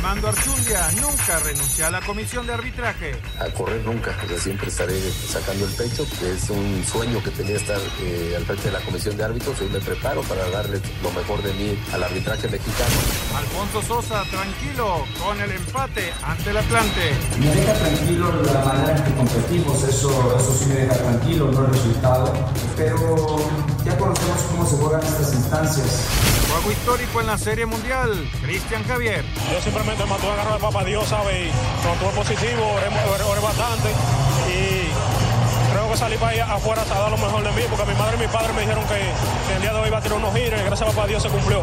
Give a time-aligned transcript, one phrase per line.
[0.00, 3.20] Armando Archundia nunca renunció a la comisión de arbitraje.
[3.38, 7.28] A correr nunca, o sea, siempre estaré sacando el pecho, que es un sueño que
[7.30, 9.60] tenía estar eh, al frente de la comisión de árbitros.
[9.60, 12.94] Hoy me preparo para darle lo mejor de mí al arbitraje mexicano.
[13.36, 17.12] Alfonso Sosa, tranquilo, con el empate ante el Atlante.
[17.38, 21.66] Me deja tranquilo la manera en que competimos, eso, eso sí me deja tranquilo, no
[21.66, 22.32] el resultado.
[22.74, 23.36] Pero
[23.84, 26.06] ya conocemos cómo se juegan estas instancias.
[26.50, 29.24] Juego histórico en la Serie Mundial, Cristian Javier.
[29.52, 31.48] Yo simplemente me tuve agarrar de papá Dios, ¿sabe?
[31.48, 31.50] Y
[31.84, 33.88] no positivo, oré, oré, bastante.
[34.48, 37.98] Y creo que salí para allá afuera a dar lo mejor de mí, porque mi
[37.98, 38.94] madre y mi padre me dijeron que,
[39.48, 41.22] que el día de hoy iba a tener unos giros y gracias a papá Dios
[41.22, 41.62] se cumplió.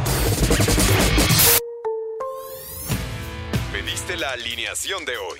[3.71, 5.39] Pediste la alineación de hoy.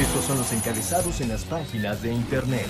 [0.00, 2.66] Estos son los encabezados en las páginas de internet.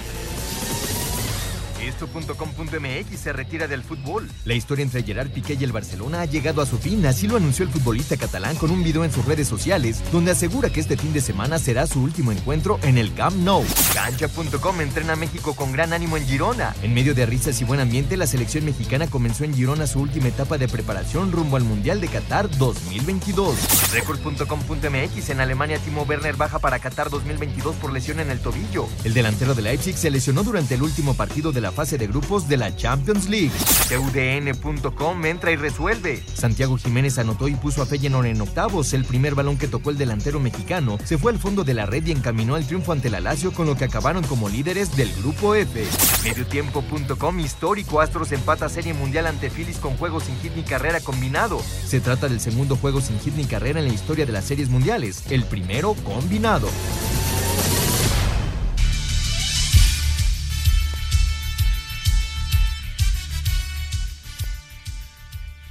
[1.80, 4.28] Esto.com.mx se retira del fútbol.
[4.44, 7.36] La historia entre Gerard Piqué y el Barcelona ha llegado a su fin, así lo
[7.36, 10.96] anunció el futbolista catalán con un video en sus redes sociales, donde asegura que este
[10.96, 13.64] fin de semana será su último encuentro en el Camp Nou.
[14.02, 16.74] Cancha.com entrena a México con gran ánimo en Girona.
[16.82, 20.28] En medio de risas y buen ambiente, la selección mexicana comenzó en Girona su última
[20.28, 23.92] etapa de preparación rumbo al Mundial de Qatar 2022.
[23.92, 28.88] Record.com.mx en Alemania Timo Werner baja para Qatar 2022 por lesión en el tobillo.
[29.04, 32.48] El delantero de Leipzig se lesionó durante el último partido de la fase de grupos
[32.48, 33.52] de la Champions League.
[33.90, 36.22] TUDN.com entra y resuelve.
[36.32, 38.94] Santiago Jiménez anotó y puso a Feyenoord en octavos.
[38.94, 42.06] El primer balón que tocó el delantero mexicano se fue al fondo de la red
[42.06, 45.56] y encaminó al triunfo ante la Lazio con lo que acabaron como líderes del grupo
[45.56, 45.84] F.
[46.22, 51.58] Mediotiempo.com histórico Astros empata serie mundial ante Phillies con juegos sin hit ni carrera combinado.
[51.58, 54.68] Se trata del segundo juego sin hit ni carrera en la historia de las series
[54.68, 56.68] mundiales, el primero combinado.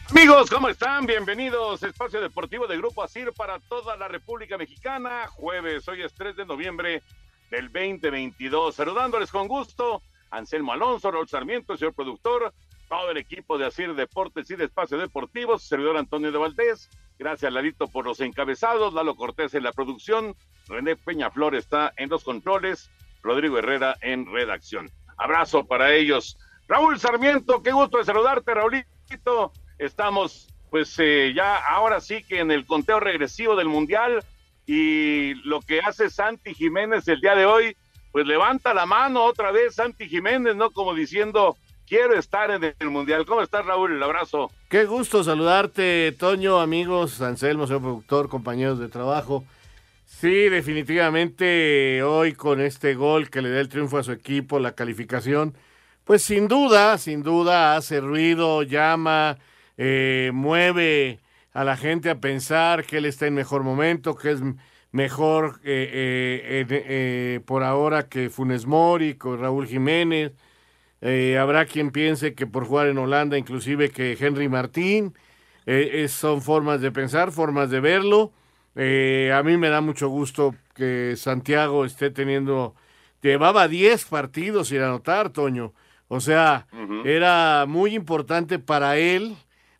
[0.09, 1.05] Amigos, ¿cómo están?
[1.05, 5.27] Bienvenidos Espacio Deportivo de Grupo ASIR para toda la República Mexicana.
[5.27, 7.01] Jueves, hoy es 3 de noviembre
[7.49, 8.75] del 2022.
[8.75, 10.01] Saludándoles con gusto,
[10.31, 12.53] Anselmo Alonso, Raúl Sarmiento, señor productor,
[12.87, 16.89] todo el equipo de ASIR Deportes y de Espacio Deportivo, servidor Antonio de Valdés.
[17.19, 18.93] Gracias, Ladito, por los encabezados.
[18.93, 20.35] Lalo Cortés en la producción.
[20.67, 22.89] René Peñaflor está en los controles.
[23.21, 24.89] Rodrigo Herrera en redacción.
[25.17, 26.37] Abrazo para ellos.
[26.67, 29.51] Raúl Sarmiento, qué gusto de saludarte, Raulito.
[29.77, 34.23] Estamos, pues eh, ya ahora sí que en el conteo regresivo del Mundial
[34.71, 37.75] y lo que hace Santi Jiménez el día de hoy,
[38.11, 40.69] pues levanta la mano otra vez Santi Jiménez, ¿no?
[40.69, 41.57] Como diciendo,
[41.87, 43.25] quiero estar en el Mundial.
[43.25, 43.93] ¿Cómo estás, Raúl?
[43.93, 44.51] El abrazo.
[44.69, 49.43] Qué gusto saludarte, Toño, amigos, Anselmo, señor productor, compañeros de trabajo.
[50.05, 54.73] Sí, definitivamente hoy con este gol que le da el triunfo a su equipo, la
[54.73, 55.55] calificación,
[56.03, 59.39] pues sin duda, sin duda hace ruido, llama,
[59.77, 61.17] eh, mueve
[61.53, 64.41] a la gente a pensar que él está en mejor momento, que es
[64.91, 70.33] mejor eh, eh, por ahora que Funes Mori, con Raúl Jiménez.
[71.39, 75.13] habrá quien piense que por jugar en Holanda, inclusive que Henry Martín.
[76.07, 78.31] son formas de pensar, formas de verlo.
[78.75, 82.75] a mí me da mucho gusto que Santiago esté teniendo.
[83.21, 85.73] Llevaba 10 partidos sin anotar, Toño.
[86.07, 86.67] O sea,
[87.05, 89.35] era muy importante para él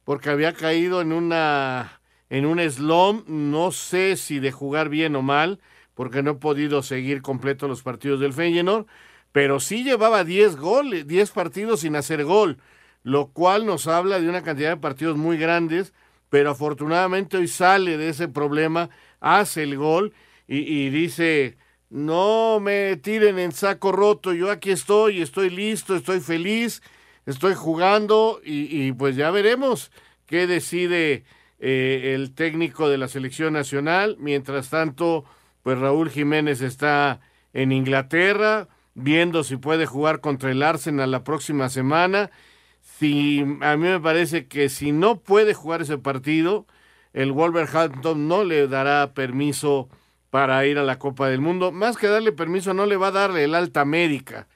[0.10, 2.02] porque había caído en una
[2.32, 5.60] en un slum, no sé si de jugar bien o mal,
[5.94, 8.88] porque no he podido seguir completo los partidos del Feyenoord,
[9.32, 12.58] pero sí llevaba 10 goles, 10 partidos sin hacer gol,
[13.04, 15.94] lo cual nos habla de una cantidad de partidos muy grandes,
[16.32, 18.90] pero afortunadamente hoy sale de ese problema,
[19.20, 20.12] hace el gol
[20.48, 21.56] y, y dice,
[21.92, 26.82] no me tiren en saco roto, yo aquí estoy, estoy listo, estoy feliz,
[27.32, 29.92] estoy jugando y, pues ya veremos
[30.26, 31.24] qué decide
[31.60, 34.18] eh, el técnico de la selección nacional.
[34.20, 35.26] Mientras tanto,
[35.64, 37.22] pues Raúl Jiménez está
[37.54, 42.32] en Inglaterra viendo si puede jugar contra el Arsenal la próxima semana.
[42.82, 46.66] Si, a mí me parece que si no puede jugar ese partido,
[47.14, 49.90] el Wolverhampton no le dará permiso
[50.30, 51.72] para ir a la Copa del Mundo.
[51.72, 54.48] Más que darle permiso, no le va a darle el Alta América.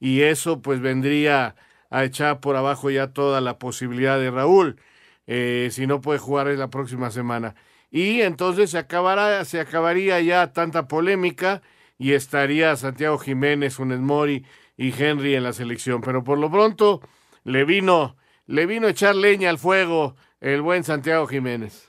[0.00, 1.54] Y eso pues vendría
[1.94, 4.80] a echar por abajo ya toda la posibilidad de Raúl,
[5.28, 7.54] eh, si no puede jugar la próxima semana.
[7.88, 11.62] Y entonces se, acabará, se acabaría ya tanta polémica
[11.96, 14.44] y estaría Santiago Jiménez, Funes Mori
[14.76, 16.00] y Henry en la selección.
[16.00, 17.00] Pero por lo pronto
[17.44, 21.88] le vino, le vino a echar leña al fuego el buen Santiago Jiménez.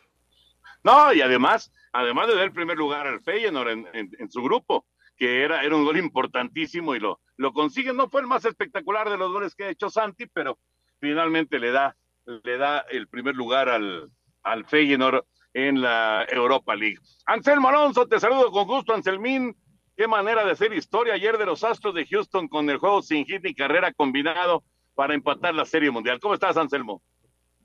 [0.84, 4.86] No, y además, además de dar el primer lugar al Feyenoord en, su grupo,
[5.18, 7.94] que era, era un gol importantísimo y lo, lo consigue.
[7.94, 10.58] No fue el más espectacular de los goles que ha hecho Santi, pero
[11.00, 11.96] finalmente le da,
[12.26, 14.10] le da el primer lugar al,
[14.44, 17.00] al Feyenoord en la Europa League.
[17.26, 19.56] Anselmo Alonso, te saludo con gusto, Anselmín.
[19.96, 23.26] Qué manera de hacer historia ayer de los Astros de Houston con el juego sin
[23.26, 24.64] hit ni carrera combinado
[24.94, 26.20] para empatar la Serie Mundial.
[26.20, 27.02] ¿Cómo estás, Anselmo?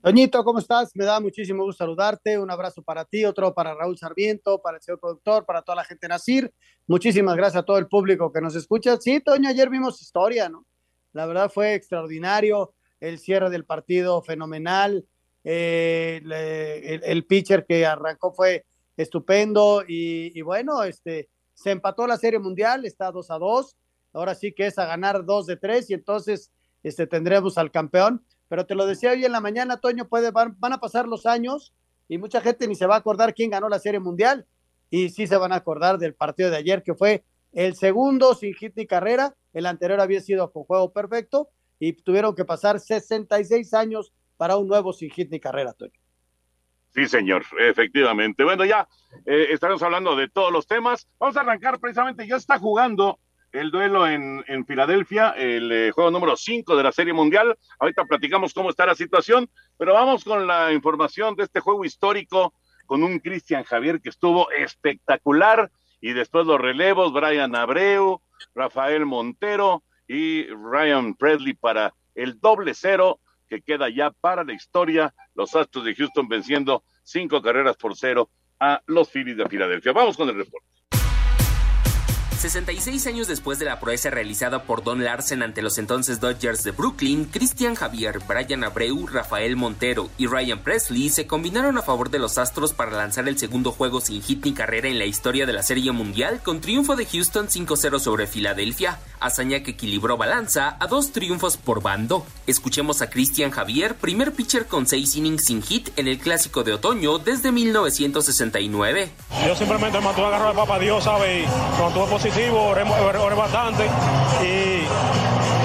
[0.03, 0.95] Doñito, ¿cómo estás?
[0.95, 2.39] Me da muchísimo gusto saludarte.
[2.39, 5.83] Un abrazo para ti, otro para Raúl Sarmiento, para el señor productor, para toda la
[5.83, 6.51] gente Nacir.
[6.87, 8.97] Muchísimas gracias a todo el público que nos escucha.
[8.99, 10.65] Sí, Toño, ayer vimos historia, ¿no?
[11.13, 12.73] La verdad fue extraordinario.
[12.99, 15.05] El cierre del partido fenomenal.
[15.43, 18.65] Eh, el, pitcher que arrancó fue
[18.97, 19.83] estupendo.
[19.87, 23.77] Y, y bueno, este se empató la Serie Mundial, está 2 a 2.
[24.13, 26.51] Ahora sí que es a ganar 2 de 3 y entonces
[26.81, 28.25] este, tendremos al campeón.
[28.51, 31.73] Pero te lo decía hoy en la mañana, Toño, puede, van, a pasar los años
[32.09, 34.45] y mucha gente ni se va a acordar quién ganó la Serie Mundial.
[34.89, 38.53] Y sí se van a acordar del partido de ayer, que fue el segundo sin
[38.53, 39.33] hit ni carrera.
[39.53, 41.47] El anterior había sido con juego perfecto
[41.79, 45.93] y tuvieron que pasar 66 años para un nuevo sin hit ni carrera, Toño.
[46.93, 48.43] Sí, señor, efectivamente.
[48.43, 48.85] Bueno, ya
[49.25, 51.07] eh, estaremos hablando de todos los temas.
[51.19, 53.17] Vamos a arrancar precisamente, ya está jugando
[53.51, 57.57] el duelo en, Filadelfia, el eh, juego número 5 de la Serie Mundial.
[57.79, 62.53] Ahorita platicamos cómo está la situación, pero vamos con la información de este juego histórico
[62.85, 68.21] con un Cristian Javier que estuvo espectacular y después los relevos, Brian Abreu,
[68.55, 75.13] Rafael Montero y Ryan Presley para el doble cero que queda ya para la historia,
[75.35, 79.91] los Astros de Houston venciendo cinco carreras por cero a los Phillies de Filadelfia.
[79.91, 80.80] Vamos con el reporte.
[82.41, 86.71] 66 años después de la proeza realizada por Don Larsen ante los entonces Dodgers de
[86.71, 92.17] Brooklyn, Christian Javier, Brian Abreu, Rafael Montero y Ryan Presley se combinaron a favor de
[92.17, 95.53] los Astros para lanzar el segundo juego sin hit ni carrera en la historia de
[95.53, 100.87] la Serie Mundial con triunfo de Houston 5-0 sobre Filadelfia, hazaña que equilibró balanza a
[100.87, 102.25] dos triunfos por bando.
[102.47, 106.73] Escuchemos a Christian Javier, primer pitcher con seis innings sin hit en el clásico de
[106.73, 109.11] otoño desde 1969.
[109.45, 111.43] Yo simplemente me mantuve agarrar al papá Dios, ¿sabe?
[111.43, 113.85] Y oré, bastante
[114.43, 114.85] y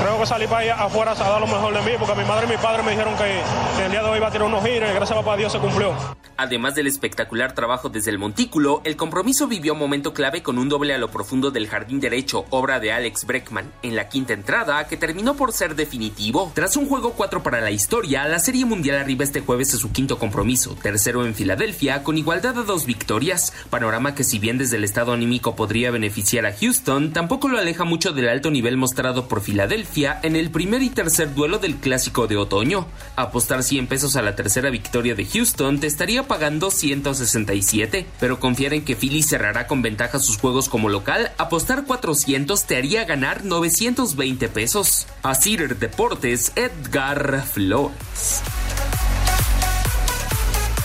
[0.00, 2.46] creo que salí para allá afuera a dar lo mejor de mí, porque mi madre
[2.46, 4.90] y mi padre me dijeron que, el día de hoy iba a tirar unos giros
[4.90, 5.94] y gracias a papá Dios se cumplió.
[6.38, 10.68] Además del espectacular trabajo desde el montículo, el compromiso vivió un momento clave con un
[10.68, 14.86] doble a lo profundo del jardín derecho, obra de Alex Breckman, en la quinta entrada,
[14.86, 16.52] que terminó por ser definitivo.
[16.54, 19.92] Tras un juego 4 para la historia, la Serie Mundial arriba este jueves a su
[19.92, 24.76] quinto compromiso, tercero en Filadelfia, con igualdad de dos victorias, panorama que si bien desde
[24.76, 29.26] el estado anímico podría beneficiar a Houston, tampoco lo aleja mucho del alto nivel mostrado
[29.26, 32.86] por Filadelfia en el primer y tercer duelo del clásico de otoño.
[33.16, 38.75] Apostar 100 pesos a la tercera victoria de Houston te estaría pagando 167, pero confiar
[38.75, 43.44] en que Philly cerrará con ventaja sus juegos como local, apostar 400 te haría ganar
[43.44, 45.06] 920 pesos.
[45.22, 48.42] Así Deportes, Edgar Flores.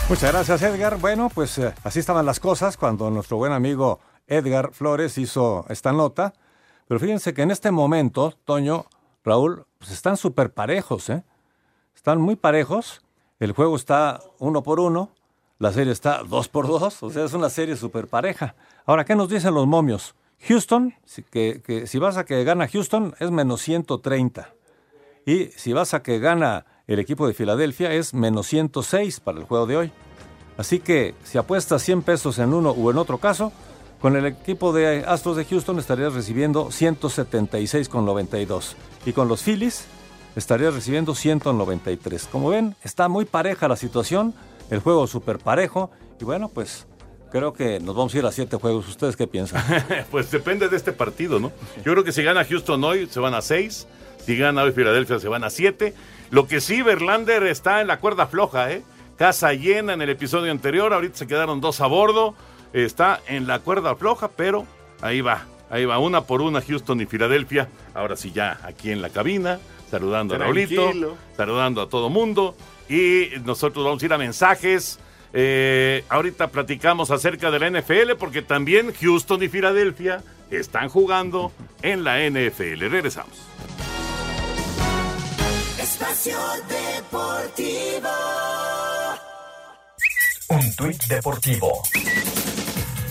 [0.08, 0.98] Muchas gracias Edgar.
[0.98, 4.00] Bueno, pues eh, así estaban las cosas cuando nuestro buen amigo
[4.32, 6.34] Edgar Flores hizo esta nota.
[6.88, 8.86] Pero fíjense que en este momento, Toño,
[9.24, 11.24] Raúl, pues están súper parejos, ¿eh?
[11.96, 13.02] Están muy parejos.
[13.40, 15.12] El juego está uno por uno.
[15.60, 17.04] La serie está dos por dos.
[17.04, 18.56] O sea, es una serie súper pareja.
[18.86, 20.16] Ahora, ¿qué nos dicen los momios?
[20.48, 20.96] Houston,
[21.30, 24.54] que, si vas a que gana Houston, es menos 130.
[25.26, 29.44] Y si vas a que gana el equipo de Filadelfia, es menos 106 para el
[29.46, 29.92] juego de hoy.
[30.58, 33.52] Así que si apuestas 100 pesos en uno o en otro caso,
[34.02, 38.74] con el equipo de Astros de Houston estarías recibiendo 176,92.
[39.06, 39.86] Y con los Phillies
[40.36, 42.28] estarías recibiendo 193.
[42.32, 44.34] Como ven, está muy pareja la situación,
[44.72, 45.92] el juego súper parejo.
[46.20, 46.88] Y bueno, pues
[47.32, 48.88] creo que nos vamos a ir a siete juegos.
[48.88, 49.64] ¿Ustedes qué piensan?
[50.12, 51.52] pues depende de este partido, ¿no?
[51.86, 53.88] Yo creo que si gana Houston hoy, se van a seis.
[54.26, 55.94] Si gana hoy Filadelfia, se van a siete.
[56.32, 58.82] Lo que sí, Verlander está en la cuerda floja, ¿eh?
[59.22, 62.34] casa llena en el episodio anterior, ahorita se quedaron dos a bordo,
[62.74, 64.66] está en la cuerda floja, pero
[65.02, 69.02] ahí va, ahí va, una por una Houston y Filadelfia, ahora sí ya aquí en
[69.02, 69.60] la cabina,
[69.90, 70.38] saludando a.
[70.38, 70.92] Raulito,
[71.36, 72.56] saludando a todo mundo
[72.90, 75.00] y nosotros vamos a ir a mensajes.
[75.34, 81.52] Eh, ahorita platicamos acerca de la NFL porque también Houston y Filadelfia están jugando
[81.82, 82.90] en la NFL.
[82.90, 83.40] Regresamos.
[85.80, 86.38] Espacio
[86.68, 88.10] Deportivo.
[90.50, 91.82] Un tuit deportivo.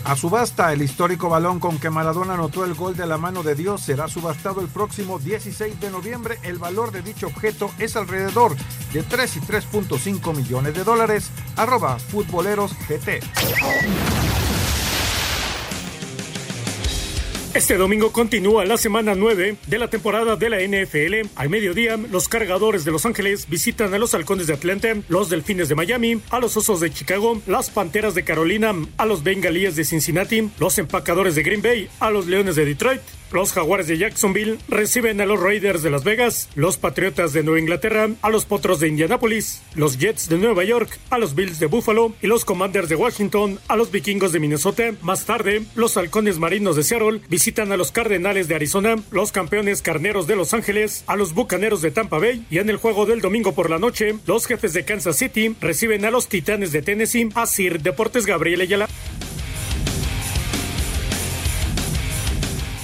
[0.04, 3.54] A subasta, el histórico balón con que Maradona anotó el gol de la mano de
[3.54, 6.38] Dios será subastado el próximo 16 de noviembre.
[6.42, 8.56] El valor de dicho objeto es alrededor
[8.92, 11.30] de 3 y 3.5 millones de dólares.
[11.56, 13.20] Arroba futboleros GT.
[17.52, 21.28] Este domingo continúa la semana 9 de la temporada de la NFL.
[21.34, 25.68] Al mediodía, los cargadores de Los Ángeles visitan a los halcones de Atlanta, los delfines
[25.68, 29.84] de Miami, a los osos de Chicago, las panteras de Carolina, a los bengalíes de
[29.84, 33.00] Cincinnati, los empacadores de Green Bay, a los leones de Detroit.
[33.32, 37.60] Los jaguares de Jacksonville reciben a los Raiders de Las Vegas, los Patriotas de Nueva
[37.60, 41.66] Inglaterra, a los Potros de Indianápolis, los Jets de Nueva York, a los Bills de
[41.66, 44.92] Buffalo y los Commanders de Washington, a los Vikingos de Minnesota.
[45.02, 49.82] Más tarde, los Halcones Marinos de Seattle visitan a los Cardenales de Arizona, los campeones
[49.82, 53.20] Carneros de Los Ángeles, a los Bucaneros de Tampa Bay y en el juego del
[53.20, 57.28] domingo por la noche, los jefes de Kansas City reciben a los Titanes de Tennessee,
[57.34, 58.88] a Sir Deportes Gabriel Ayala.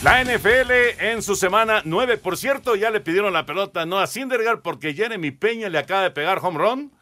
[0.06, 0.70] La NFL
[1.00, 4.94] en su semana 9, por cierto, ya le pidieron la pelota no a Sindergaard porque
[4.94, 6.92] Jeremy Peña le acaba de pegar home run.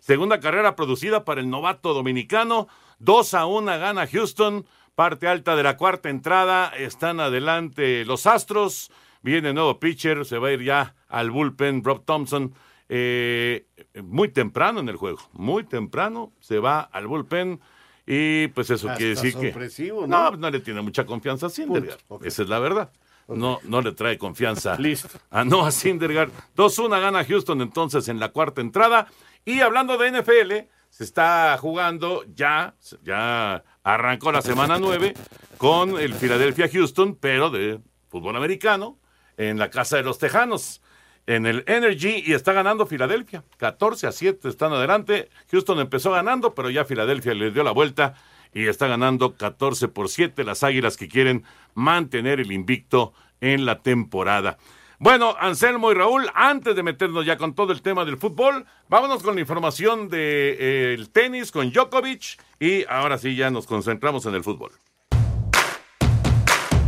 [0.00, 2.66] Segunda carrera producida para el novato dominicano.
[3.00, 4.64] 2 a 1 gana Houston.
[4.94, 6.72] Parte alta de la cuarta entrada.
[6.74, 8.90] Están adelante los Astros.
[9.20, 10.24] Viene nuevo pitcher.
[10.24, 12.54] Se va a ir ya al bullpen Rob Thompson.
[12.88, 13.66] Eh,
[14.02, 15.18] muy temprano en el juego.
[15.34, 17.60] Muy temprano se va al bullpen.
[18.06, 19.90] Y pues eso Hasta quiere decir que.
[19.92, 20.06] ¿no?
[20.06, 22.00] No, no le tiene mucha confianza a Sindergaard.
[22.22, 22.92] Esa es la verdad.
[23.28, 25.08] No, no le trae confianza Listo.
[25.30, 26.30] a Noah Syndergaard.
[26.56, 29.06] 2-1 gana Houston entonces en la cuarta entrada.
[29.46, 35.14] Y hablando de NFL, se está jugando ya, ya arrancó la semana 9
[35.56, 38.98] con el Philadelphia Houston, pero de fútbol americano,
[39.36, 40.80] en la casa de los Tejanos,
[41.26, 43.44] en el Energy, y está ganando Filadelfia.
[43.56, 45.30] 14 a 7 están adelante.
[45.50, 48.14] Houston empezó ganando, pero ya Filadelfia le dio la vuelta
[48.52, 53.80] y está ganando 14 por 7 las Águilas que quieren mantener el invicto en la
[53.80, 54.58] temporada.
[54.98, 59.22] Bueno, Anselmo y Raúl, antes de meternos ya con todo el tema del fútbol, vámonos
[59.22, 64.44] con la información del tenis con Djokovic y ahora sí ya nos concentramos en el
[64.44, 64.70] fútbol.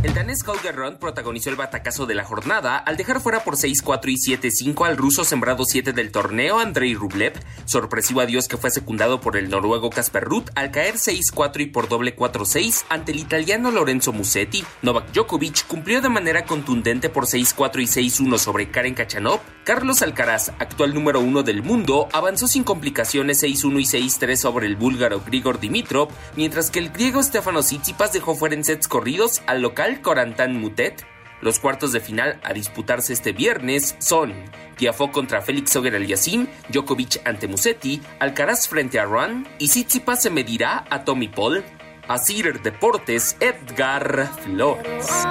[0.03, 4.09] El danés Holger Rune protagonizó el batacazo de la jornada al dejar fuera por 6-4
[4.09, 7.33] y 7-5 al ruso sembrado 7 del torneo Andrei Rublev,
[7.65, 11.89] sorpresivo adiós que fue secundado por el noruego Casper Ruth al caer 6-4 y por
[11.89, 14.63] doble 4-6 ante el italiano Lorenzo Musetti.
[14.83, 19.39] Novak Djokovic cumplió de manera contundente por 6-4 y 6-1 sobre Karen Kachanov.
[19.67, 24.77] Carlos Alcaraz, actual número 1 del mundo, avanzó sin complicaciones 6-1 y 6-3 sobre el
[24.77, 26.07] búlgaro Grigor Dimitrov,
[26.37, 31.05] mientras que el griego Stefano Tsitsipas dejó fuera en sets corridos al local Corentin Mutet.
[31.41, 34.33] Los cuartos de final a disputarse este viernes son
[34.77, 40.29] Tiafoe contra Félix Auger Aliassime, Djokovic ante Musetti, Alcaraz frente a Run y Tsitsipas se
[40.29, 41.65] medirá a Tommy Paul.
[42.07, 45.27] Asir Deportes, Edgar Flores.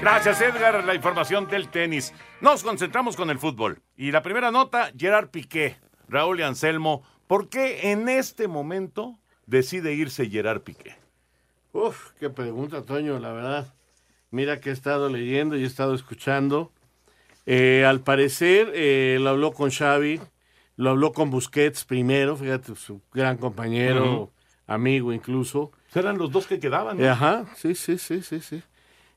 [0.00, 0.82] Gracias, Edgar.
[0.84, 2.14] La información del tenis.
[2.40, 3.82] Nos concentramos con el fútbol.
[3.96, 5.76] Y la primera nota, Gerard Piqué,
[6.08, 7.02] Raúl y Anselmo.
[7.26, 10.96] ¿Por qué en este momento decide irse Gerard Piqué?
[11.72, 13.74] Uf, qué pregunta, Toño, la verdad.
[14.30, 16.72] Mira que he estado leyendo y he estado escuchando.
[17.44, 20.18] Eh, al parecer, eh, lo habló con Xavi,
[20.76, 24.30] lo habló con Busquets primero, fíjate, su gran compañero,
[24.66, 25.72] amigo incluso.
[25.94, 26.96] Eran los dos que quedaban.
[26.96, 27.06] ¿no?
[27.06, 28.62] Ajá, sí, sí, sí, sí, sí.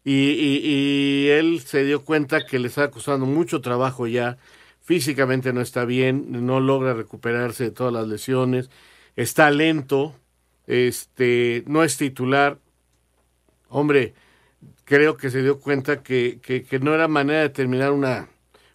[0.06, 4.38] Y, y- y él se dio cuenta que le está costando mucho trabajo ya.
[4.82, 8.70] Físicamente no está bien, no logra recuperarse de todas las lesiones,
[9.16, 10.14] está lento,
[10.68, 12.58] este, no es titular.
[13.70, 14.14] Hombre,
[14.84, 18.28] creo que se dio cuenta que, que- que no era manera de terminar una,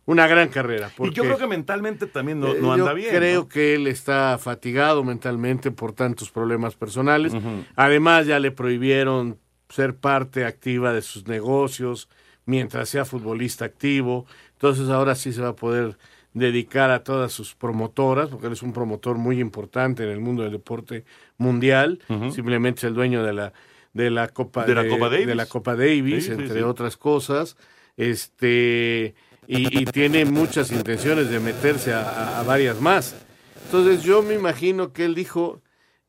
[0.06, 0.87] una gran carrera.
[0.88, 3.11] Y yo porque- creo que mentalmente también no, eh, no anda yo bien.
[3.14, 3.49] Creo ¿no?
[3.49, 7.35] que él está fatigado mentalmente por tantos problemas personales.
[7.76, 12.08] Además, ya le prohibieron ser parte activa de sus negocios
[12.46, 14.26] mientras sea futbolista activo.
[14.52, 15.96] Entonces, ahora sí se va a poder
[16.34, 20.42] dedicar a todas sus promotoras, porque él es un promotor muy importante en el mundo
[20.42, 21.04] del deporte
[21.37, 22.00] mundial.
[22.32, 23.52] Simplemente es el dueño de la
[23.94, 25.26] de la Copa De la Copa Davis.
[25.26, 26.58] de la Copa Davis, Sí, entre sí.
[26.60, 27.56] otras cosas.
[27.96, 29.14] Este
[29.46, 33.16] y, y tiene muchas intenciones de meterse a, a- a varias más.
[33.64, 35.62] Entonces yo me imagino que él dijo,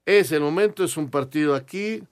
[0.06, 2.04] es el momento, es un partido aquí,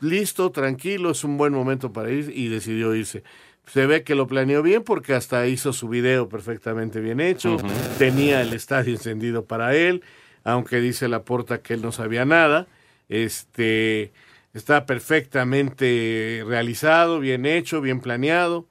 [0.00, 3.22] listo, tranquilo, es un buen momento para ir y decidió irse.
[3.66, 7.58] Se ve que lo planeó bien porque hasta hizo su video perfectamente bien hecho,
[7.98, 10.02] tenía el estadio encendido para él,
[10.44, 12.66] aunque dice la porta que él no sabía nada,
[13.08, 14.12] este
[14.54, 18.66] está perfectamente realizado, bien hecho, bien planeado.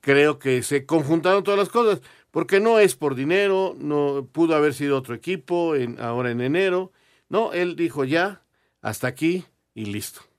[0.00, 4.74] Creo que se conjuntaron todas las cosas, porque no es por dinero, no pudo haber
[4.74, 6.92] sido otro equipo en, ahora en enero.
[7.28, 8.42] No, él dijo ya,
[8.82, 10.29] hasta aquí y listo.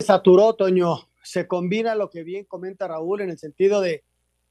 [0.00, 1.08] Saturó, Toño.
[1.22, 4.04] Se combina lo que bien comenta Raúl en el sentido de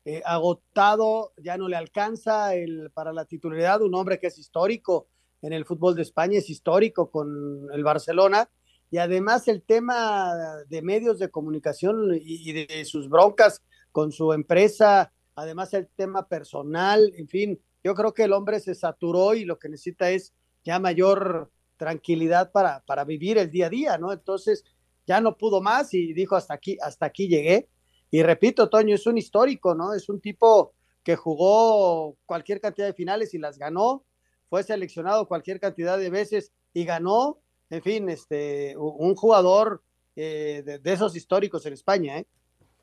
[0.06, 5.08] eh, agotado, ya no le alcanza el, para la titularidad, un hombre que es histórico
[5.42, 8.50] en el fútbol de España, es histórico con el Barcelona,
[8.90, 10.34] y además el tema
[10.70, 13.62] de medios de comunicación y, y de sus broncas
[13.92, 18.76] con su empresa, además el tema personal, en fin, yo creo que el hombre se
[18.76, 23.70] saturó y lo que necesita es ya mayor tranquilidad para, para vivir el día a
[23.70, 24.12] día, ¿no?
[24.12, 24.64] Entonces
[25.08, 27.70] ya no pudo más y dijo hasta aquí, hasta aquí llegué.
[28.12, 29.94] Y repito, Toño, es un histórico, ¿no?
[29.94, 30.74] Es un tipo
[31.04, 34.04] que jugó cualquier cantidad de finales y las ganó,
[34.50, 39.82] fue seleccionado cualquier cantidad de veces y ganó, en fin, este, un jugador
[40.16, 42.28] eh, de, de, esos históricos en España, ¿eh?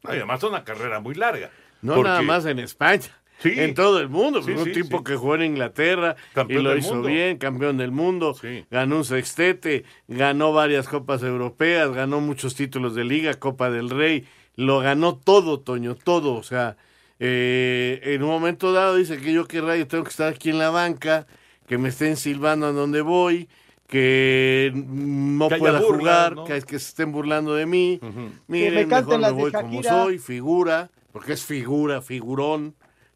[0.05, 1.51] además una carrera muy larga.
[1.83, 3.11] No nada más en España.
[3.41, 3.53] Sí.
[3.57, 6.77] En todo el mundo, sí, un sí, tipo que jugó en Inglaterra campeón y lo
[6.77, 7.09] hizo mundo.
[7.09, 8.37] bien, campeón del mundo,
[8.71, 14.25] ganó un sextete, ganó varias copas europeas, ganó muchos títulos de liga, Copa del Rey,
[14.57, 16.77] lo ganó todo, Toño, todo, o sea,
[17.19, 20.59] eh, en un momento dado dice que yo qué rayo tengo que estar aquí en
[20.59, 21.27] la banca,
[21.67, 23.49] que me estén silbando a donde voy,
[23.87, 26.45] que no que pueda burla, jugar, ¿no?
[26.45, 28.31] que, que, se estén burlando de mí, uh -huh.
[28.47, 32.75] miren, me mejor me voy como soy, figura, porque es figura, figurón,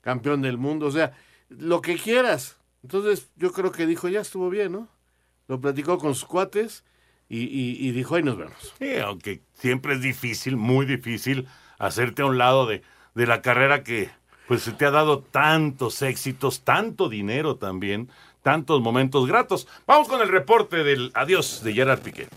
[0.08, 1.12] campeón del mundo, o sea,
[1.50, 2.56] lo que quieras.
[2.82, 4.88] Entonces yo creo que dijo, ya estuvo bien, ¿no?
[5.48, 6.82] Lo platicó con sus cuates
[7.28, 8.74] y, y, dijo, ahí nos vemos.
[8.78, 11.46] Sí, aunque siempre es difícil, muy difícil,
[11.78, 12.80] hacerte a un lado de,
[13.14, 14.08] de la carrera que
[14.46, 18.08] pues te ha dado tantos éxitos, tanto dinero también,
[18.42, 19.68] tantos momentos gratos.
[19.86, 22.28] Vamos con el reporte del adiós de Gerard Piqué.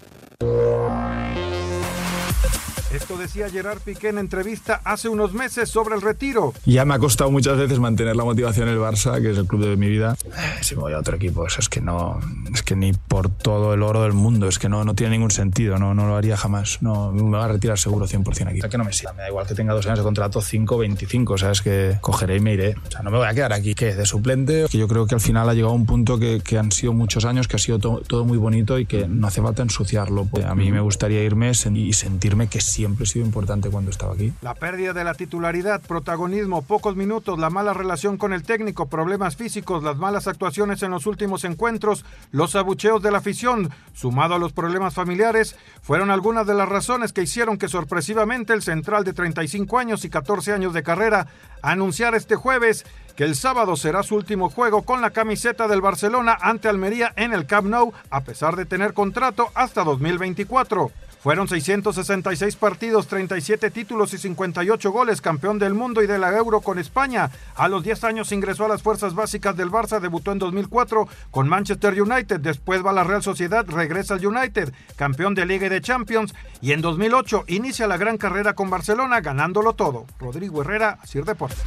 [2.93, 6.53] Esto decía Gerard Piqué en entrevista hace unos meses sobre el retiro.
[6.65, 9.47] Ya me ha costado muchas veces mantener la motivación en el Barça, que es el
[9.47, 10.17] club de mi vida.
[10.25, 12.19] Eh, si me voy a otro equipo, eso es que no,
[12.53, 15.31] es que ni por todo el oro del mundo, es que no, no tiene ningún
[15.31, 16.79] sentido, no, no lo haría jamás.
[16.81, 18.59] No, me va a retirar seguro 100% aquí.
[18.59, 20.41] O sea, que no me siga, me da igual que tenga dos años de contrato,
[20.41, 22.75] 5, 25, sabes que cogeré y me iré.
[22.85, 23.95] O sea, no me voy a quedar aquí, ¿qué?
[23.95, 26.57] De suplente, que yo creo que al final ha llegado a un punto que, que
[26.57, 29.41] han sido muchos años, que ha sido to, todo muy bonito y que no hace
[29.41, 30.27] falta ensuciarlo.
[30.45, 34.33] A mí me gustaría irme y sentirme que siempre he sido importante cuando estaba aquí.
[34.41, 39.35] La pérdida de la titularidad, protagonismo, pocos minutos, la mala relación con el técnico, problemas
[39.35, 44.39] físicos, las malas actuaciones en los últimos encuentros, los abucheos de la afición, sumado a
[44.39, 49.13] los problemas familiares, fueron algunas de las razones que hicieron que sorpresivamente el central de
[49.13, 51.27] 35 años y 14 años de carrera
[51.61, 52.83] anunciara este jueves
[53.15, 57.31] que el sábado será su último juego con la camiseta del Barcelona ante Almería en
[57.33, 60.89] el Camp Nou, a pesar de tener contrato hasta 2024.
[61.21, 66.61] Fueron 666 partidos, 37 títulos y 58 goles, campeón del mundo y de la Euro
[66.61, 67.29] con España.
[67.55, 71.47] A los 10 años ingresó a las fuerzas básicas del Barça, debutó en 2004 con
[71.47, 75.69] Manchester United, después va a la Real Sociedad, regresa al United, campeón de Liga y
[75.69, 80.07] de Champions, y en 2008 inicia la gran carrera con Barcelona, ganándolo todo.
[80.19, 81.61] Rodrigo Herrera, Sir Deportes.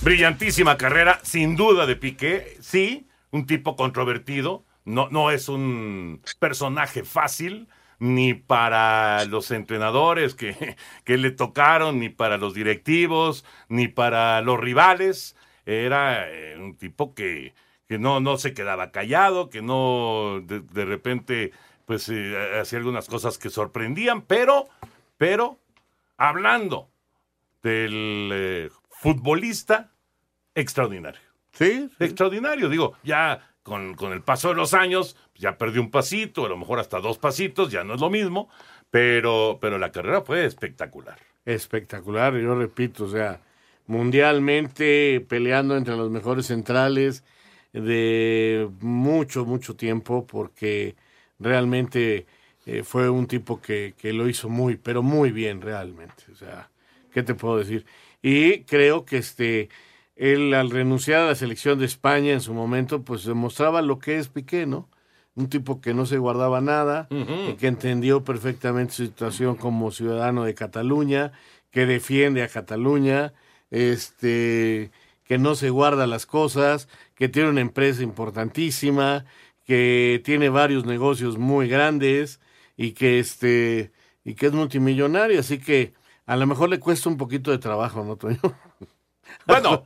[0.00, 7.04] Brillantísima carrera, sin duda de Piqué, sí, un tipo controvertido, no, no es un personaje
[7.04, 7.68] fácil,
[7.98, 14.58] ni para los entrenadores que, que, le tocaron, ni para los directivos, ni para los
[14.58, 15.36] rivales.
[15.66, 17.52] Era eh, un tipo que,
[17.88, 21.52] que no, no se quedaba callado, que no de, de repente
[21.84, 24.68] pues eh, hacía algunas cosas que sorprendían, pero,
[25.18, 25.58] pero,
[26.16, 26.90] hablando
[27.62, 29.92] del eh, futbolista,
[30.54, 31.20] extraordinario.
[31.52, 31.88] ¿Sí?
[31.88, 32.04] ¿Sí?
[32.04, 36.48] Extraordinario, digo, ya con, con, el paso de los años, ya perdió un pasito, a
[36.48, 38.48] lo mejor hasta dos pasitos, ya no es lo mismo,
[38.92, 41.18] pero, pero la carrera fue espectacular.
[41.44, 43.40] Espectacular, yo repito, o sea,
[43.88, 47.24] mundialmente peleando entre los mejores centrales
[47.72, 50.94] de mucho, mucho tiempo, porque
[51.40, 52.24] realmente
[52.66, 56.22] eh, fue un tipo que, que lo hizo muy, pero muy bien realmente.
[56.30, 56.70] O sea,
[57.12, 57.84] ¿qué te puedo decir?
[58.22, 59.70] Y creo que este
[60.16, 64.18] él al renunciar a la selección de España en su momento, pues demostraba lo que
[64.18, 64.88] es Piqué, ¿no?
[65.34, 67.56] Un tipo que no se guardaba nada, uh -huh.
[67.56, 71.32] que entendió perfectamente su situación como ciudadano de Cataluña,
[71.70, 73.34] que defiende a Cataluña,
[73.70, 74.90] este,
[75.24, 79.26] que no se guarda las cosas, que tiene una empresa importantísima,
[79.64, 82.40] que tiene varios negocios muy grandes
[82.76, 83.92] y que este
[84.24, 85.94] y que es multimillonario, así que
[86.26, 88.40] a lo mejor le cuesta un poquito de trabajo, ¿no, Toño?
[89.46, 89.84] Bueno,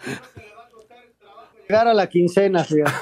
[1.71, 2.93] Llegar a la quincena, fíjate.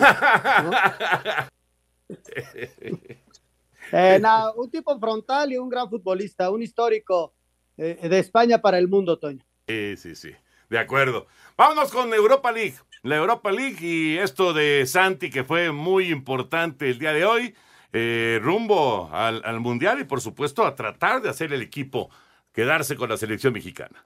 [3.90, 4.20] Eh,
[4.57, 7.33] un tipo frontal y un gran futbolista, un histórico
[7.79, 9.42] eh, de España para el mundo, Toño.
[9.66, 10.33] Sí, sí, sí.
[10.68, 11.27] De acuerdo.
[11.57, 12.74] Vámonos con Europa League.
[13.03, 17.55] La Europa League y esto de Santi, que fue muy importante el día de hoy,
[17.94, 22.11] eh, rumbo al, al Mundial y por supuesto a tratar de hacer el equipo
[22.53, 24.05] quedarse con la selección mexicana.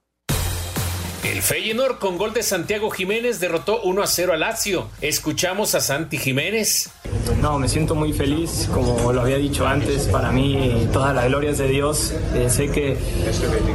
[1.23, 4.89] El Feyenoord con gol de Santiago Jiménez derrotó 1 a 0 a Lazio.
[5.01, 6.91] Escuchamos a Santi Jiménez.
[7.41, 11.59] No, me siento muy feliz, como lo había dicho antes, para mí todas las glorias
[11.59, 12.13] de Dios.
[12.35, 12.97] Eh, sé que,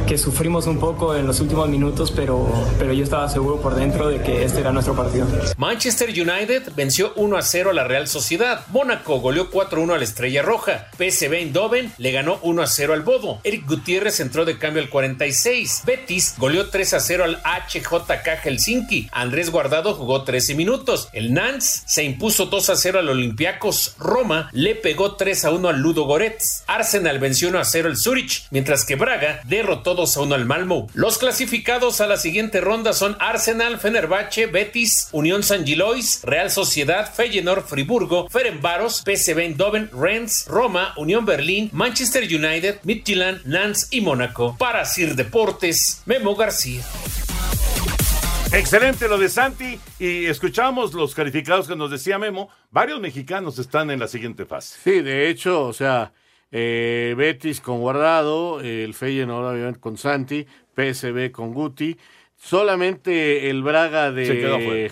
[0.06, 4.08] que sufrimos un poco en los últimos minutos, pero, pero yo estaba seguro por dentro
[4.08, 5.26] de que este era nuestro partido.
[5.56, 8.66] Manchester United venció 1 a 0 a la Real Sociedad.
[8.68, 10.88] Mónaco goleó 4 a 1 a la Estrella Roja.
[10.98, 13.40] PSV Eindhoven le ganó 1 a 0 al Bodo.
[13.44, 15.82] Eric Gutiérrez entró de cambio al 46.
[15.86, 19.08] Betis goleó 3 a 0 al HJK Helsinki.
[19.12, 21.08] Andrés Guardado jugó 13 minutos.
[21.12, 23.94] El Nantes se impuso 2 a 0 al Olympiacos.
[23.98, 26.64] Roma le pegó 3 a 1 al Ludo Goretz.
[26.66, 30.44] Arsenal venció 1 a 0 al Zurich, mientras que Braga derrotó 2 a 1 al
[30.44, 30.88] Malmo.
[30.94, 37.12] Los clasificados a la siguiente ronda son Arsenal, Fenerbahce, Betis, Unión San Gilois, Real Sociedad,
[37.12, 44.56] Feyenoord, Friburgo, Ferenbaros, PSV Eindhoven, Rennes, Roma, Unión Berlín, Manchester United, Midtjylland, Nantes y Mónaco.
[44.58, 46.82] Para Sir Deportes, Memo García.
[48.52, 52.48] Excelente lo de Santi y escuchamos los calificados que nos decía Memo.
[52.70, 54.78] Varios mexicanos están en la siguiente fase.
[54.82, 56.12] Sí, de hecho, o sea,
[56.50, 61.98] eh, Betis con Guardado, el Feyenoord obviamente con Santi, PSB con Guti.
[62.36, 64.90] Solamente el Braga de,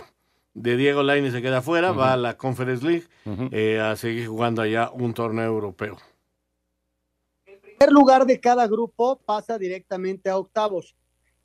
[0.53, 3.07] Diego Lainez se queda fuera, va a la Conference League
[3.53, 5.97] eh, a seguir jugando allá un torneo europeo.
[7.47, 10.95] El primer lugar de cada grupo pasa directamente a octavos.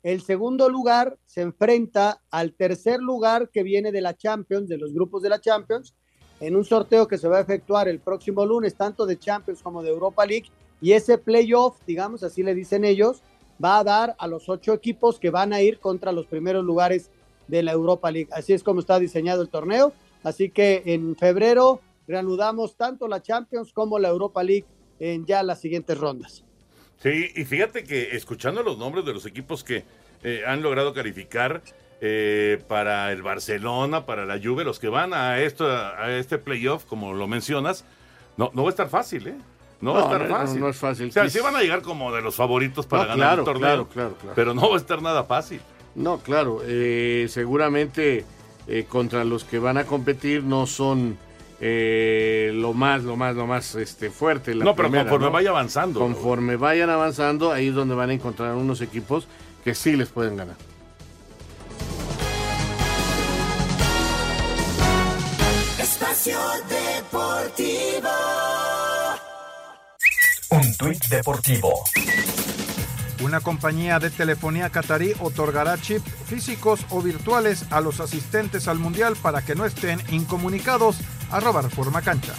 [0.02, 4.92] El segundo lugar se enfrenta al tercer lugar que viene de la Champions, de los
[4.92, 5.94] grupos de la Champions,
[6.40, 9.80] en un sorteo que se va a efectuar el próximo lunes, tanto de Champions como
[9.80, 10.50] de Europa League.
[10.80, 13.22] Y ese playoff, digamos, así le dicen ellos,
[13.64, 17.10] va a dar a los ocho equipos que van a ir contra los primeros lugares
[17.46, 18.28] de la Europa League.
[18.32, 19.92] Así es como está diseñado el torneo.
[20.24, 24.66] Así que en febrero reanudamos tanto la Champions como la Europa League
[24.98, 26.44] en ya las siguientes rondas.
[27.02, 29.84] Sí, y fíjate que escuchando los nombres de los equipos que
[30.22, 31.62] eh, han logrado calificar
[32.00, 36.84] eh, para el Barcelona, para la Juve, los que van a esto, a este playoff,
[36.84, 37.84] como lo mencionas,
[38.36, 39.34] no, no va a estar fácil, ¿eh?
[39.80, 40.60] No, va a No, estar no, fácil.
[40.60, 41.08] no es fácil.
[41.08, 43.44] O sea, sí van a llegar como de los favoritos para No, ganar claro, el
[43.46, 43.60] torneo.
[43.68, 44.34] claro, claro, claro.
[44.36, 45.60] Pero no va a estar nada fácil.
[45.96, 48.24] No, claro, eh, seguramente
[48.68, 51.18] eh, contra los que van a competir no son
[51.64, 54.52] eh, lo más, lo más, lo más este, fuerte.
[54.52, 55.32] la No, pero primera, conforme ¿no?
[55.32, 56.00] vaya avanzando.
[56.00, 59.28] Conforme vayan avanzando, ahí es donde van a encontrar unos equipos
[59.62, 60.56] que sí les pueden ganar.
[65.78, 68.08] Espacio Deportivo.
[70.50, 71.84] Un tuit deportivo.
[73.22, 79.14] Una compañía de telefonía catarí otorgará chips físicos o virtuales a los asistentes al Mundial
[79.22, 80.98] para que no estén incomunicados.
[81.32, 82.34] Arroba Reforma Cancha.